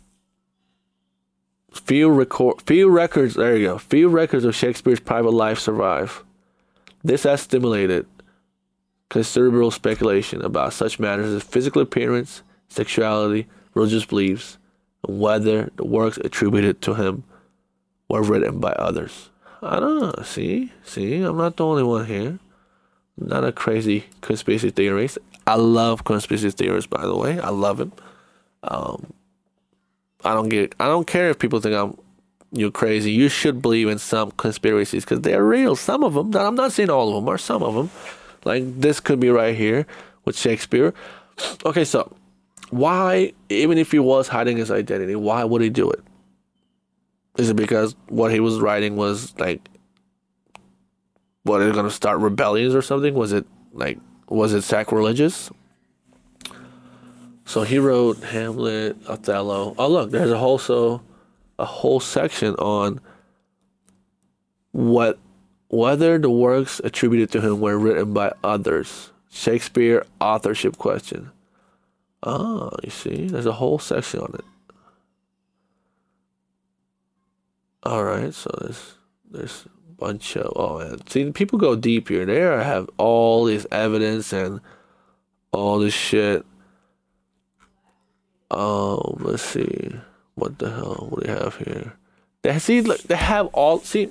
Few 1.75 2.09
record, 2.09 2.63
few 2.63 2.89
records. 2.89 3.35
There 3.35 3.57
you 3.57 3.67
go. 3.67 3.79
Few 3.79 4.09
records 4.09 4.45
of 4.45 4.55
Shakespeare's 4.55 5.01
private 5.01 5.33
life 5.33 5.59
survive. 5.59 6.25
This 7.03 7.25
has 7.25 7.43
stimulated 7.43 8.07
considerable 9.11 9.71
speculation 9.71 10.41
about 10.43 10.73
such 10.73 10.99
matters 10.99 11.33
as 11.33 11.43
physical 11.43 11.83
appearance, 11.83 12.43
sexuality, 12.69 13.47
religious 13.75 14.05
beliefs, 14.05 14.57
and 15.07 15.21
whether 15.21 15.71
the 15.77 15.85
works 15.85 16.17
attributed 16.19 16.81
to 16.83 16.95
him 16.95 17.25
were 18.09 18.23
written 18.23 18.61
by 18.61 18.73
others. 18.73 19.31
I 19.63 19.81
don't 19.81 20.01
know. 20.01 20.23
See, 20.25 20.73
see, 20.85 21.23
I'm 21.23 21.37
not 21.37 21.57
the 21.57 21.65
only 21.67 21.83
one 21.83 22.07
here. 22.07 22.39
not 23.17 23.45
a 23.45 23.53
crazy 23.53 24.07
conspiracy 24.21 24.71
theorist. 24.71 25.19
I 25.47 25.57
love 25.57 26.05
conspiracy 26.05 26.51
theorists, 26.51 26.89
by 26.89 27.03
the 27.03 27.17
way. 27.17 27.39
I 27.39 27.51
love 27.51 27.79
them. 27.79 27.93
Um, 28.63 29.13
I 30.25 30.35
don't 30.35 30.49
get. 30.49 30.75
I 30.81 30.87
don't 30.87 31.07
care 31.07 31.31
if 31.31 31.39
people 31.39 31.61
think 31.61 31.75
I'm 31.75 31.97
you're 32.53 32.71
crazy. 32.71 33.11
You 33.11 33.29
should 33.29 33.61
believe 33.61 33.89
in 33.89 33.99
some 33.99 34.31
conspiracies 34.33 35.05
because 35.05 35.23
they're 35.23 35.45
real. 35.45 35.75
Some 35.75 36.05
of 36.05 36.15
them. 36.15 36.35
I'm 36.37 36.55
not 36.55 36.73
saying 36.73 36.91
all 36.91 37.09
of 37.09 37.15
them, 37.17 37.29
or 37.29 37.37
some 37.37 37.63
of 37.63 37.75
them. 37.75 37.91
Like 38.45 38.63
this 38.81 39.01
could 39.01 39.21
be 39.21 39.31
right 39.31 39.57
here 39.57 39.87
with 40.25 40.39
Shakespeare. 40.39 40.95
Okay, 41.65 41.85
so 41.85 42.15
why, 42.71 43.33
even 43.49 43.79
if 43.79 43.91
he 43.91 43.99
was 43.99 44.29
hiding 44.29 44.57
his 44.57 44.71
identity, 44.71 45.17
why 45.17 45.45
would 45.45 45.63
he 45.63 45.71
do 45.71 45.91
it? 45.91 46.03
Is 47.37 47.51
it 47.51 47.57
because 47.57 47.97
what 48.09 48.31
he 48.31 48.41
was 48.41 48.61
writing 48.61 48.97
was 48.97 49.37
like, 49.39 49.69
what, 51.43 51.61
are 51.61 51.73
going 51.73 51.85
to 51.85 51.91
start 51.91 52.21
rebellions 52.21 52.75
or 52.75 52.83
something? 52.83 53.15
Was 53.15 53.33
it 53.33 53.47
like, 53.73 53.99
was 54.29 54.53
it 54.53 54.63
sacrilegious? 54.63 55.51
So 57.45 57.63
he 57.63 57.79
wrote 57.79 58.23
Hamlet, 58.23 58.97
Othello. 59.07 59.75
Oh 59.79 59.89
look, 59.89 60.11
there's 60.11 60.31
a 60.31 60.39
whole 60.39 60.59
so 60.59 61.03
a 61.59 61.65
whole 61.65 62.01
section 62.01 62.55
on 62.57 63.01
what 64.73 65.19
whether 65.69 66.19
the 66.19 66.31
works 66.31 66.81
attributed 66.85 67.31
to 67.33 67.41
him 67.41 67.61
were 67.61 67.79
written 67.79 68.13
by 68.13 68.33
others. 68.43 69.11
Shakespeare 69.31 70.07
authorship 70.21 70.79
question. 70.79 71.31
Ah, 72.23 72.71
you 72.83 72.91
see, 72.91 73.27
there's 73.27 73.47
a 73.47 73.53
whole 73.53 73.79
section 73.79 74.21
on 74.21 74.35
it. 74.35 74.45
All 77.83 78.05
right, 78.05 78.33
so 78.33 78.51
there's 78.63 78.95
there's 79.31 79.67
a 79.67 79.93
bunch 79.93 80.37
of 80.37 80.51
oh 80.57 80.79
man, 80.79 81.07
see 81.07 81.31
people 81.33 81.59
go 81.59 81.77
deep 81.77 82.09
here. 82.09 82.25
There 82.25 82.59
I 82.59 82.63
have 82.63 82.89
all 82.97 83.45
this 83.45 83.67
evidence 83.71 84.33
and 84.33 84.61
all 85.53 85.79
this 85.79 85.95
shit 85.95 86.47
um, 88.55 89.17
let's 89.21 89.43
see. 89.43 89.95
What 90.35 90.59
the 90.59 90.71
hell? 90.71 91.07
What 91.11 91.25
do 91.25 91.31
have 91.31 91.57
here? 91.57 91.95
They 92.43 92.59
see. 92.59 92.81
Look, 92.81 93.03
they 93.03 93.17
have 93.17 93.47
all. 93.49 93.81
See, 93.81 94.11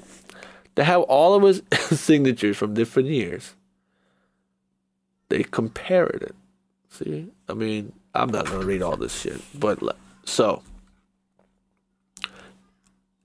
they 0.76 0.84
have 0.84 1.02
all 1.02 1.34
of 1.36 1.44
his 1.44 1.62
signatures 2.00 2.58
from 2.58 2.74
different 2.74 3.10
years. 3.10 3.56
They 5.30 5.44
compared 5.44 6.24
it. 6.24 6.36
See, 6.90 7.30
I 7.50 7.54
mean, 7.54 7.94
I'm 8.14 8.30
not 8.30 8.46
gonna 8.46 8.66
read 8.66 8.82
all 8.82 8.98
this 8.98 9.22
shit, 9.22 9.42
but 9.54 9.82
so 10.26 10.62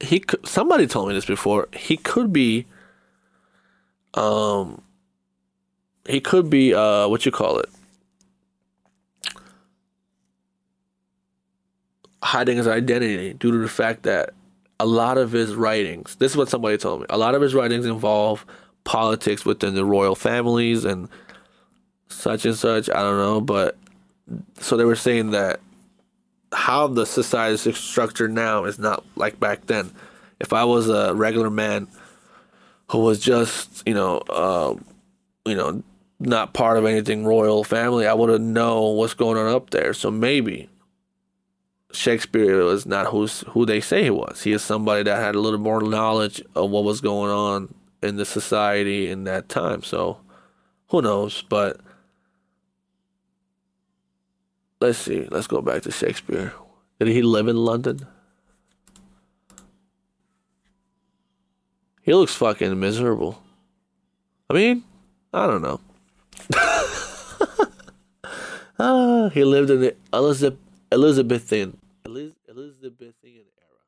he 0.01 0.21
could. 0.21 0.47
Somebody 0.47 0.87
told 0.87 1.09
me 1.09 1.15
this 1.15 1.27
before. 1.27 1.69
He 1.73 1.97
could 1.97 2.33
be. 2.33 2.67
Um. 4.15 4.83
He 6.09 6.21
could 6.21 6.49
be. 6.49 6.75
Uh, 6.75 7.09
what 7.09 7.27
you 7.27 7.33
call 7.33 7.59
it? 7.59 7.69
Hiding 12.23 12.57
his 12.57 12.67
identity 12.67 13.35
due 13.35 13.53
to 13.53 13.59
the 13.59 13.69
fact 13.69 14.03
that 14.05 14.31
a 14.81 14.87
lot 14.87 15.19
of 15.19 15.33
his 15.33 15.55
writings, 15.55 16.17
this 16.17 16.33
is 16.33 16.37
what 16.37 16.49
somebody 16.49 16.77
told 16.77 17.01
me, 17.01 17.07
a 17.11 17.19
lot 17.19 17.35
of 17.35 17.43
his 17.43 17.55
writings 17.55 17.87
involve 17.87 18.45
politics 18.85 19.45
within 19.45 19.75
the 19.75 19.85
royal 19.85 20.15
families 20.15 20.85
and 20.85 21.09
such 22.09 22.45
and 22.45 22.57
such. 22.57 22.89
I 22.91 23.01
don't 23.01 23.19
know, 23.19 23.41
but 23.41 23.77
so 24.61 24.77
they 24.77 24.85
were 24.85 24.97
saying 24.97 25.31
that 25.31 25.61
how 26.53 26.87
the 26.87 27.05
society 27.05 27.71
is 27.71 27.77
structured 27.77 28.33
now 28.33 28.65
is 28.65 28.79
not 28.79 29.05
like 29.17 29.39
back 29.39 29.67
then. 29.67 29.93
If 30.41 30.53
I 30.53 30.65
was 30.65 30.89
a 30.89 31.15
regular 31.15 31.51
man 31.51 31.89
who 32.91 32.99
was 32.99 33.19
just, 33.19 33.83
you 33.87 33.95
know, 33.95 34.19
uh, 34.29 34.75
you 35.45 35.55
know, 35.55 35.83
not 36.21 36.53
part 36.53 36.79
of 36.79 36.85
anything 36.85 37.25
royal 37.25 37.65
family, 37.65 38.07
I 38.07 38.15
wouldn't 38.15 38.45
know 38.45 38.89
what's 38.89 39.15
going 39.15 39.37
on 39.37 39.53
up 39.53 39.71
there. 39.71 39.93
So 39.95 40.11
maybe 40.11 40.69
Shakespeare 41.93 42.63
was 42.65 42.85
not 42.85 43.07
who's 43.07 43.41
who 43.49 43.65
they 43.65 43.81
say 43.81 44.05
he 44.05 44.11
was. 44.11 44.43
He 44.43 44.53
is 44.53 44.63
somebody 44.63 45.03
that 45.05 45.19
had 45.19 45.35
a 45.35 45.41
little 45.41 45.59
more 45.59 45.81
knowledge 45.81 46.43
of 46.55 46.71
what 46.71 46.85
was 46.85 47.01
going 47.01 47.31
on 47.31 47.75
in 48.03 48.17
the 48.17 48.27
society 48.27 49.11
in 49.11 49.25
that 49.25 49.49
time. 49.49 49.83
So 49.83 50.21
who 50.89 51.01
knows? 51.01 51.43
But 51.49 51.81
let's 54.81 54.99
see. 54.99 55.27
Let's 55.31 55.47
go 55.47 55.63
back 55.63 55.83
to 55.83 55.91
Shakespeare. 55.91 56.53
Did 56.99 57.09
he 57.09 57.23
live 57.23 57.49
in 57.49 57.57
London? 57.57 58.07
He 62.03 62.13
looks 62.13 62.35
fucking 62.35 62.79
miserable. 62.79 63.43
I 64.51 64.55
mean, 64.55 64.85
I 65.33 65.47
don't 65.47 65.63
know. 65.63 65.81
ah, 68.79 69.29
he 69.29 69.45
lived 69.45 69.71
in 69.71 69.81
the 69.81 69.97
Elizabeth 70.13 70.59
Elizabethan 70.91 71.79
Eliz- 72.07 72.37
Elizabethan 72.49 73.45
era. 73.59 73.83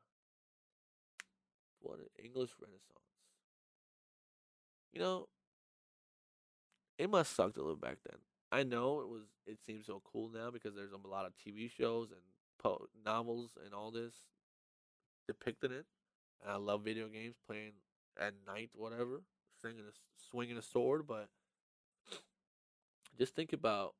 What 1.81 1.99
an 1.99 2.05
English 2.23 2.51
Renaissance. 2.59 2.87
You 4.93 4.99
know, 5.01 5.27
it 6.97 7.09
must 7.09 7.35
suck 7.35 7.53
to 7.55 7.63
live 7.63 7.81
back 7.81 7.97
then. 8.07 8.19
I 8.51 8.63
know 8.63 8.99
it 9.01 9.07
was. 9.07 9.23
It 9.47 9.57
seems 9.65 9.85
so 9.85 10.01
cool 10.11 10.29
now 10.29 10.51
because 10.51 10.75
there's 10.75 10.91
a 10.91 11.07
lot 11.07 11.25
of 11.25 11.33
TV 11.35 11.71
shows 11.71 12.11
and 12.11 12.19
po- 12.61 12.87
novels 13.05 13.51
and 13.65 13.73
all 13.73 13.91
this 13.91 14.13
depicting 15.27 15.71
it. 15.71 15.85
And 16.43 16.51
I 16.51 16.55
love 16.57 16.83
video 16.83 17.07
games, 17.07 17.35
playing 17.47 17.71
at 18.19 18.33
night, 18.45 18.69
whatever, 18.75 19.21
swinging 19.61 19.85
a 19.87 19.93
swinging 20.29 20.57
a 20.57 20.61
sword. 20.61 21.07
But 21.07 21.29
just 23.17 23.35
think 23.35 23.53
about 23.53 23.95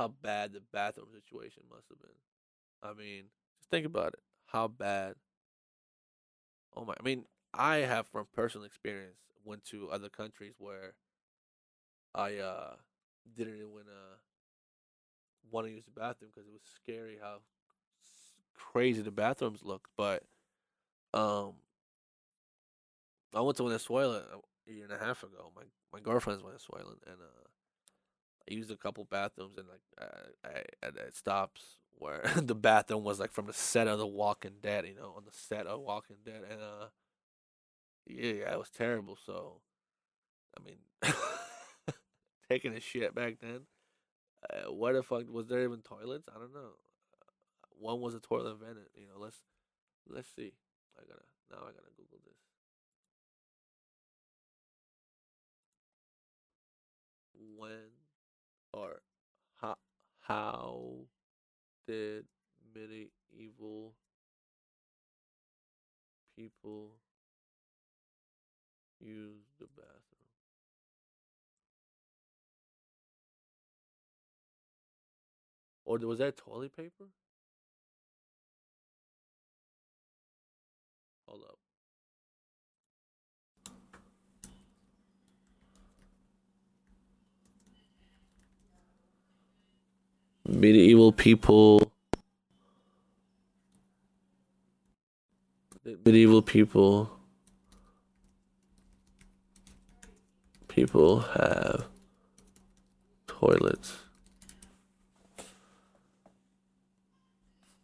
how 0.00 0.08
bad 0.08 0.54
the 0.54 0.62
bathroom 0.72 1.08
situation 1.12 1.62
must 1.70 1.86
have 1.90 2.00
been. 2.00 2.10
I 2.82 2.94
mean, 2.94 3.24
just 3.58 3.70
think 3.70 3.84
about 3.84 4.14
it. 4.14 4.20
How 4.46 4.66
bad. 4.66 5.14
Oh 6.74 6.84
my! 6.86 6.94
I 6.98 7.02
mean, 7.02 7.24
I 7.52 7.76
have 7.78 8.06
from 8.06 8.26
personal 8.34 8.64
experience 8.64 9.18
went 9.44 9.64
to 9.66 9.90
other 9.90 10.08
countries 10.08 10.54
where 10.58 10.94
I 12.14 12.36
uh 12.36 12.74
didn't 13.36 13.56
even 13.56 13.68
uh 13.88 14.16
want 15.50 15.66
to 15.66 15.72
use 15.72 15.84
the 15.84 15.90
bathroom 16.00 16.30
because 16.34 16.48
it 16.48 16.52
was 16.52 16.62
scary 16.82 17.18
how 17.20 17.38
crazy 18.54 19.02
the 19.02 19.10
bathrooms 19.10 19.64
looked. 19.64 19.90
But 19.96 20.22
um, 21.14 21.54
I 23.34 23.40
went 23.40 23.56
to 23.58 23.64
Venezuela 23.64 24.24
a 24.68 24.72
year 24.72 24.84
and 24.84 24.92
a 24.92 24.98
half 24.98 25.22
ago. 25.22 25.52
My 25.54 25.64
my 25.92 26.00
girlfriend's 26.00 26.42
Venezuelan, 26.42 26.98
and 27.06 27.16
uh, 27.20 27.49
I 28.48 28.54
used 28.54 28.70
a 28.70 28.76
couple 28.76 29.04
bathrooms, 29.04 29.58
and 29.58 29.66
like 29.68 29.80
I, 30.44 30.58
I, 30.86 30.88
it 30.88 31.16
stops 31.16 31.62
where 31.98 32.22
the 32.36 32.54
bathroom 32.54 33.04
was 33.04 33.20
like 33.20 33.32
from 33.32 33.46
the 33.46 33.52
set 33.52 33.86
of 33.88 33.98
The 33.98 34.06
Walking 34.06 34.56
Dead, 34.62 34.86
you 34.86 34.94
know, 34.94 35.14
on 35.16 35.24
the 35.24 35.32
set 35.32 35.66
of 35.66 35.80
Walking 35.80 36.16
Dead, 36.24 36.42
and 36.50 36.60
uh, 36.60 36.86
yeah, 38.06 38.32
yeah 38.32 38.52
it 38.52 38.58
was 38.58 38.70
terrible. 38.70 39.16
So, 39.24 39.60
I 40.58 40.62
mean, 40.64 40.78
taking 42.50 42.74
a 42.74 42.80
shit 42.80 43.14
back 43.14 43.36
then. 43.40 43.60
Uh, 44.50 44.72
what 44.72 44.94
the 44.94 45.02
fuck 45.02 45.24
was 45.30 45.48
there 45.48 45.64
even 45.64 45.82
toilets? 45.82 46.28
I 46.34 46.38
don't 46.38 46.54
know. 46.54 46.72
One 47.78 48.00
was 48.00 48.14
a 48.14 48.20
toilet 48.20 48.52
invented. 48.52 48.88
You 48.94 49.06
know, 49.08 49.18
let's 49.18 49.38
let's 50.08 50.28
see. 50.36 50.52
I 50.98 51.02
gotta 51.06 51.24
now. 51.50 51.58
I 51.68 51.72
gotta 51.72 51.92
Google 51.96 52.20
this. 52.26 52.36
When 57.56 57.90
or 58.72 59.00
how 59.56 59.76
how 60.20 61.06
did 61.86 62.24
medieval 62.74 63.94
people 66.36 66.92
use 69.00 69.44
the 69.58 69.66
bathroom? 69.76 70.20
Or 75.84 75.98
was 75.98 76.18
that 76.18 76.36
toilet 76.36 76.76
paper? 76.76 77.08
Hold 81.26 81.42
up. 81.48 81.58
Medieval 90.50 91.12
people. 91.12 91.92
Medieval 96.04 96.42
people. 96.42 97.10
People 100.66 101.20
have 101.20 101.84
toilets. 103.28 103.96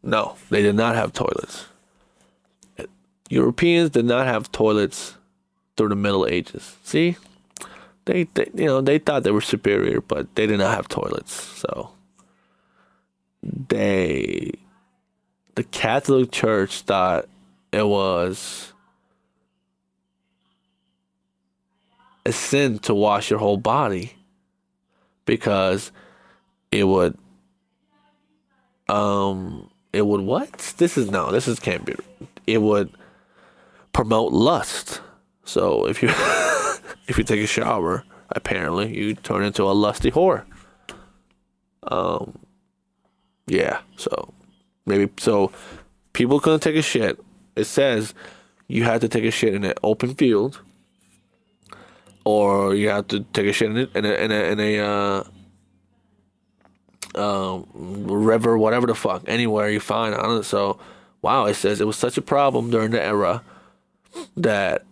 No, 0.03 0.37
they 0.51 0.63
did 0.63 0.75
not 0.75 0.95
have 0.97 1.13
toilets. 1.13 1.67
Europeans 3.29 3.91
did 3.91 4.05
not 4.05 4.27
have 4.27 4.53
toilets 4.53 5.17
through 5.77 5.89
the 5.89 5.97
Middle 5.97 6.27
Ages. 6.27 6.77
See, 6.85 7.17
they, 8.05 8.25
they 8.35 8.51
you 8.55 8.67
know 8.67 8.81
they 8.81 8.99
thought 8.99 9.23
they 9.25 9.33
were 9.33 9.41
superior, 9.41 10.01
but 10.01 10.35
they 10.35 10.47
did 10.47 10.59
not 10.59 10.75
have 10.75 10.89
toilets. 10.89 11.33
So 11.33 11.91
they, 13.69 14.53
the 15.55 15.65
Catholic 15.65 16.31
Church 16.33 16.81
thought 16.83 17.29
it 17.73 17.87
was 17.87 18.73
a 22.25 22.33
sin 22.33 22.79
to 22.81 22.95
wash 22.95 23.31
your 23.31 23.39
whole 23.39 23.57
body 23.57 24.17
because 25.25 25.93
it 26.73 26.85
would 26.85 27.17
um 28.89 29.71
it 29.93 30.07
would 30.07 30.21
what? 30.21 30.75
This 30.79 30.99
is 30.99 31.11
no, 31.11 31.31
this 31.31 31.49
is 31.49 31.59
can't 31.59 31.85
be. 31.85 31.95
It 32.47 32.59
would 32.59 32.91
promote 33.93 34.33
lust. 34.33 35.01
So 35.45 35.87
if 35.87 36.03
you 36.03 36.09
if 37.09 37.17
you 37.17 37.25
take 37.25 37.41
a 37.41 37.47
shower, 37.47 38.05
apparently 38.31 38.97
you 38.97 39.15
turn 39.15 39.43
into 39.43 39.63
a 39.63 39.73
lusty 39.73 40.11
whore. 40.11 40.45
Um, 41.85 42.39
yeah. 43.47 43.81
So 43.97 44.33
maybe 44.85 45.11
so 45.19 45.53
people 46.13 46.41
couldn't 46.41 46.61
take 46.61 46.77
a 46.77 46.83
shit. 46.83 47.19
It 47.55 47.65
says 47.65 48.15
you 48.69 48.85
had 48.85 49.01
to 49.01 49.09
take 49.09 49.25
a 49.25 49.31
shit 49.31 49.55
in 49.55 49.65
an 49.65 49.75
open 49.83 50.15
field, 50.15 50.61
or 52.25 52.75
you 52.75 52.89
have 52.89 53.09
to 53.09 53.21
take 53.33 53.47
a 53.47 53.53
shit 53.53 53.71
in 53.71 53.77
a 53.77 53.89
in 53.95 54.05
a 54.05 54.13
in 54.13 54.31
a, 54.31 54.53
in 54.53 54.61
a 54.61 54.79
uh, 54.81 55.25
um, 57.17 57.67
river, 58.07 58.57
whatever 58.59 58.87
the 58.87 58.95
fuck, 58.95 59.23
anywhere 59.27 59.71
you 59.71 59.81
find 59.81 60.15
it. 60.15 60.45
So, 60.45 60.79
wow, 61.23 61.47
it 61.47 61.55
says 61.55 61.81
it 61.81 61.87
was 61.87 61.97
such 61.97 62.19
a 62.19 62.23
problem 62.23 62.71
during 62.71 62.91
the 62.91 63.03
era 63.03 63.43
that 64.37 64.85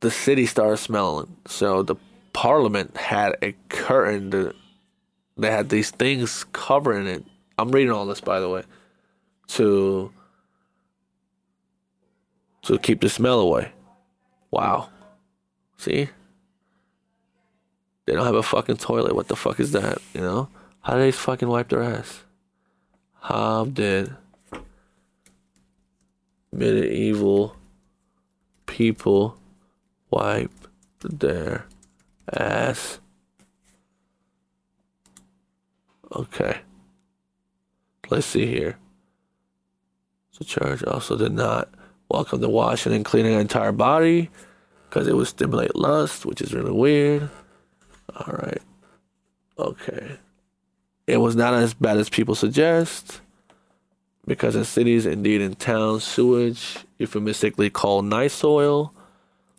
the 0.00 0.10
city 0.10 0.46
started 0.46 0.76
smelling. 0.76 1.36
So 1.46 1.82
the 1.82 1.96
parliament 2.32 2.96
had 2.96 3.36
a 3.42 3.54
curtain. 3.68 4.30
To, 4.32 4.54
they 5.36 5.50
had 5.50 5.68
these 5.68 5.90
things 5.90 6.44
covering 6.52 7.06
it. 7.06 7.24
I'm 7.58 7.70
reading 7.70 7.92
all 7.92 8.06
this, 8.06 8.20
by 8.20 8.40
the 8.40 8.48
way, 8.48 8.62
to 9.48 10.12
to 12.62 12.78
keep 12.78 13.00
the 13.00 13.08
smell 13.08 13.40
away. 13.40 13.72
Wow. 14.50 14.88
See? 15.76 16.08
They 18.06 18.14
don't 18.14 18.26
have 18.26 18.34
a 18.34 18.42
fucking 18.42 18.76
toilet. 18.76 19.14
What 19.14 19.28
the 19.28 19.36
fuck 19.36 19.60
is 19.60 19.72
that? 19.72 19.98
You 20.14 20.20
know? 20.20 20.48
How 20.80 20.94
do 20.94 21.00
they 21.00 21.12
fucking 21.12 21.48
wipe 21.48 21.68
their 21.68 21.82
ass? 21.82 22.22
How 23.20 23.64
did 23.64 24.14
medieval 26.52 27.56
people 28.66 29.38
wipe 30.10 30.52
their 31.02 31.66
ass? 32.32 32.98
Okay. 36.14 36.58
Let's 38.10 38.26
see 38.26 38.46
here. 38.46 38.76
So 40.32 40.44
church 40.44 40.82
also 40.84 41.16
did 41.16 41.32
not 41.32 41.68
welcome 42.08 42.40
the 42.40 42.48
washing 42.48 42.92
and 42.92 43.04
cleaning 43.04 43.32
the 43.32 43.40
entire 43.40 43.72
body 43.72 44.30
because 44.88 45.08
it 45.08 45.16
would 45.16 45.26
stimulate 45.26 45.74
lust, 45.74 46.26
which 46.26 46.42
is 46.42 46.52
really 46.52 46.72
weird. 46.72 47.30
All 48.14 48.34
right. 48.34 48.60
Okay. 49.58 50.18
It 51.06 51.16
was 51.18 51.34
not 51.34 51.54
as 51.54 51.74
bad 51.74 51.96
as 51.96 52.08
people 52.08 52.34
suggest, 52.34 53.20
because 54.26 54.54
in 54.54 54.64
cities, 54.64 55.04
indeed 55.06 55.40
in 55.40 55.54
towns, 55.54 56.04
sewage, 56.04 56.78
euphemistically 56.98 57.70
called 57.70 58.04
night 58.04 58.30
soil, 58.30 58.94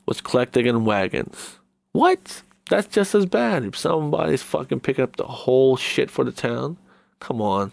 was 0.06 0.22
collected 0.22 0.66
in 0.66 0.86
wagons. 0.86 1.60
What? 1.92 2.44
That's 2.74 2.88
just 2.88 3.14
as 3.14 3.28
bad. 3.28 3.64
If 3.66 3.78
somebody's 3.78 4.42
fucking 4.42 4.80
picking 4.80 5.04
up 5.04 5.18
the 5.18 5.28
whole 5.28 5.78
shit 5.78 6.10
for 6.10 6.24
the 6.24 6.32
town, 6.32 6.78
come 7.20 7.40
on. 7.40 7.72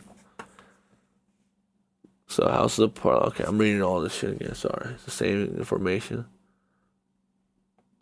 So 2.27 2.47
House 2.47 2.79
of 2.79 2.95
the 2.95 3.01
Park. 3.01 3.23
Okay, 3.29 3.45
I'm 3.45 3.57
reading 3.57 3.81
all 3.83 4.03
this 4.03 4.15
shit 4.15 4.33
again. 4.33 4.55
Sorry, 4.55 4.91
it's 4.91 5.05
the 5.05 5.11
same 5.11 5.57
information. 5.57 6.27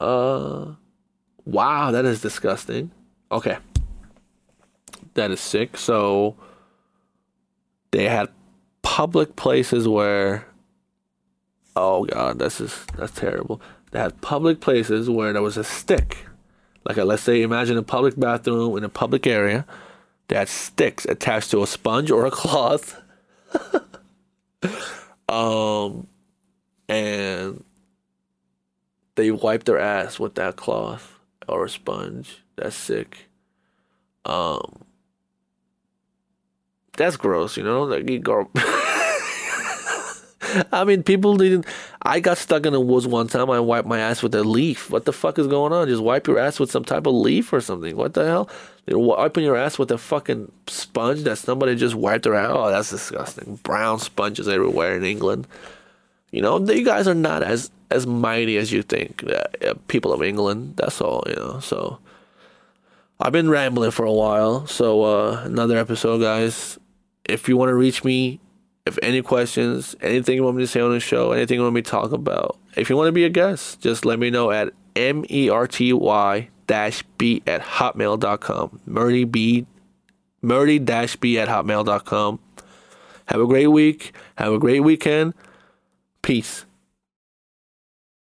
Uh, 0.00 0.72
Wow, 1.48 1.92
that 1.92 2.04
is 2.04 2.20
disgusting. 2.20 2.90
Okay. 3.30 3.58
That 5.14 5.30
is 5.30 5.40
sick. 5.40 5.76
So 5.76 6.34
they 7.92 8.08
had 8.08 8.28
public 8.82 9.36
places 9.36 9.86
where 9.86 10.48
oh 11.76 12.06
god, 12.06 12.40
this 12.40 12.60
is 12.60 12.84
that's 12.96 13.12
terrible. 13.12 13.62
They 13.92 14.00
had 14.00 14.20
public 14.20 14.60
places 14.60 15.08
where 15.08 15.32
there 15.32 15.42
was 15.42 15.56
a 15.56 15.62
stick. 15.62 16.27
Like 16.84 16.96
a, 16.96 17.04
let's 17.04 17.22
say 17.22 17.42
imagine 17.42 17.76
a 17.76 17.82
public 17.82 18.18
bathroom 18.18 18.76
in 18.76 18.84
a 18.84 18.88
public 18.88 19.26
area. 19.26 19.66
Had 20.30 20.48
sticks 20.48 21.06
attached 21.06 21.50
to 21.52 21.62
a 21.62 21.66
sponge 21.66 22.10
or 22.10 22.26
a 22.26 22.30
cloth. 22.30 23.00
um 25.28 26.06
and 26.88 27.64
they 29.14 29.30
wipe 29.30 29.64
their 29.64 29.78
ass 29.78 30.18
with 30.18 30.36
that 30.36 30.56
cloth 30.56 31.18
or 31.48 31.64
a 31.64 31.68
sponge. 31.68 32.42
That's 32.56 32.76
sick. 32.76 33.28
Um, 34.24 34.84
that's 36.96 37.16
gross, 37.16 37.56
you 37.56 37.64
know. 37.64 37.82
Like 37.82 38.08
you 38.08 38.18
go. 38.18 38.50
I 40.72 40.84
mean, 40.84 41.02
people 41.02 41.36
didn't. 41.36 41.66
I 42.02 42.20
got 42.20 42.38
stuck 42.38 42.66
in 42.66 42.72
the 42.72 42.80
woods 42.80 43.06
one 43.06 43.28
time. 43.28 43.50
I 43.50 43.60
wiped 43.60 43.88
my 43.88 43.98
ass 43.98 44.22
with 44.22 44.34
a 44.34 44.44
leaf. 44.44 44.90
What 44.90 45.04
the 45.04 45.12
fuck 45.12 45.38
is 45.38 45.46
going 45.46 45.72
on? 45.72 45.88
Just 45.88 46.02
wipe 46.02 46.26
your 46.26 46.38
ass 46.38 46.58
with 46.58 46.70
some 46.70 46.84
type 46.84 47.06
of 47.06 47.14
leaf 47.14 47.52
or 47.52 47.60
something. 47.60 47.96
What 47.96 48.14
the 48.14 48.24
hell? 48.24 48.48
You're 48.86 48.98
wiping 48.98 49.44
your 49.44 49.56
ass 49.56 49.78
with 49.78 49.90
a 49.90 49.98
fucking 49.98 50.50
sponge 50.66 51.22
that 51.22 51.36
somebody 51.38 51.76
just 51.76 51.94
wiped 51.94 52.26
ass. 52.26 52.50
Oh, 52.50 52.70
that's 52.70 52.90
disgusting. 52.90 53.56
Brown 53.62 53.98
sponges 53.98 54.48
everywhere 54.48 54.96
in 54.96 55.04
England. 55.04 55.46
You 56.30 56.42
know, 56.42 56.58
you 56.58 56.84
guys 56.84 57.08
are 57.08 57.14
not 57.14 57.42
as 57.42 57.70
as 57.90 58.06
mighty 58.06 58.56
as 58.58 58.72
you 58.72 58.82
think. 58.82 59.24
Uh, 59.24 59.74
people 59.88 60.12
of 60.12 60.22
England. 60.22 60.74
That's 60.76 61.00
all. 61.00 61.24
You 61.26 61.36
know. 61.36 61.60
So 61.60 61.98
I've 63.20 63.32
been 63.32 63.50
rambling 63.50 63.90
for 63.90 64.04
a 64.04 64.12
while. 64.12 64.66
So 64.66 65.02
uh, 65.02 65.42
another 65.44 65.76
episode, 65.76 66.18
guys. 66.18 66.78
If 67.24 67.48
you 67.48 67.58
want 67.58 67.68
to 67.68 67.74
reach 67.74 68.04
me, 68.04 68.40
if 68.88 68.98
any 69.02 69.22
questions, 69.22 69.94
anything 70.00 70.36
you 70.36 70.42
want 70.42 70.56
me 70.56 70.64
to 70.64 70.66
say 70.66 70.80
on 70.80 70.90
the 70.90 71.00
show, 71.00 71.32
anything 71.32 71.58
you 71.58 71.62
want 71.62 71.74
me 71.74 71.82
to 71.82 71.90
talk 71.90 72.12
about, 72.12 72.58
if 72.76 72.90
you 72.90 72.96
want 72.96 73.08
to 73.08 73.12
be 73.12 73.24
a 73.24 73.28
guest, 73.28 73.80
just 73.80 74.04
let 74.04 74.18
me 74.18 74.30
know 74.30 74.50
at 74.50 74.72
m 74.96 75.24
e 75.28 75.48
r 75.48 75.68
t 75.68 75.92
y 75.92 76.48
dash 76.66 77.04
b 77.18 77.42
at 77.46 77.62
hotmail.com. 77.62 78.80
Merty 78.86 79.24
b 79.24 79.66
merty 80.42 80.78
dash 80.84 81.16
b 81.16 81.38
at 81.38 81.48
hotmail.com. 81.48 82.40
Have 83.26 83.40
a 83.40 83.46
great 83.46 83.68
week. 83.68 84.14
Have 84.36 84.52
a 84.52 84.58
great 84.58 84.80
weekend. 84.80 85.34
Peace. 86.22 86.64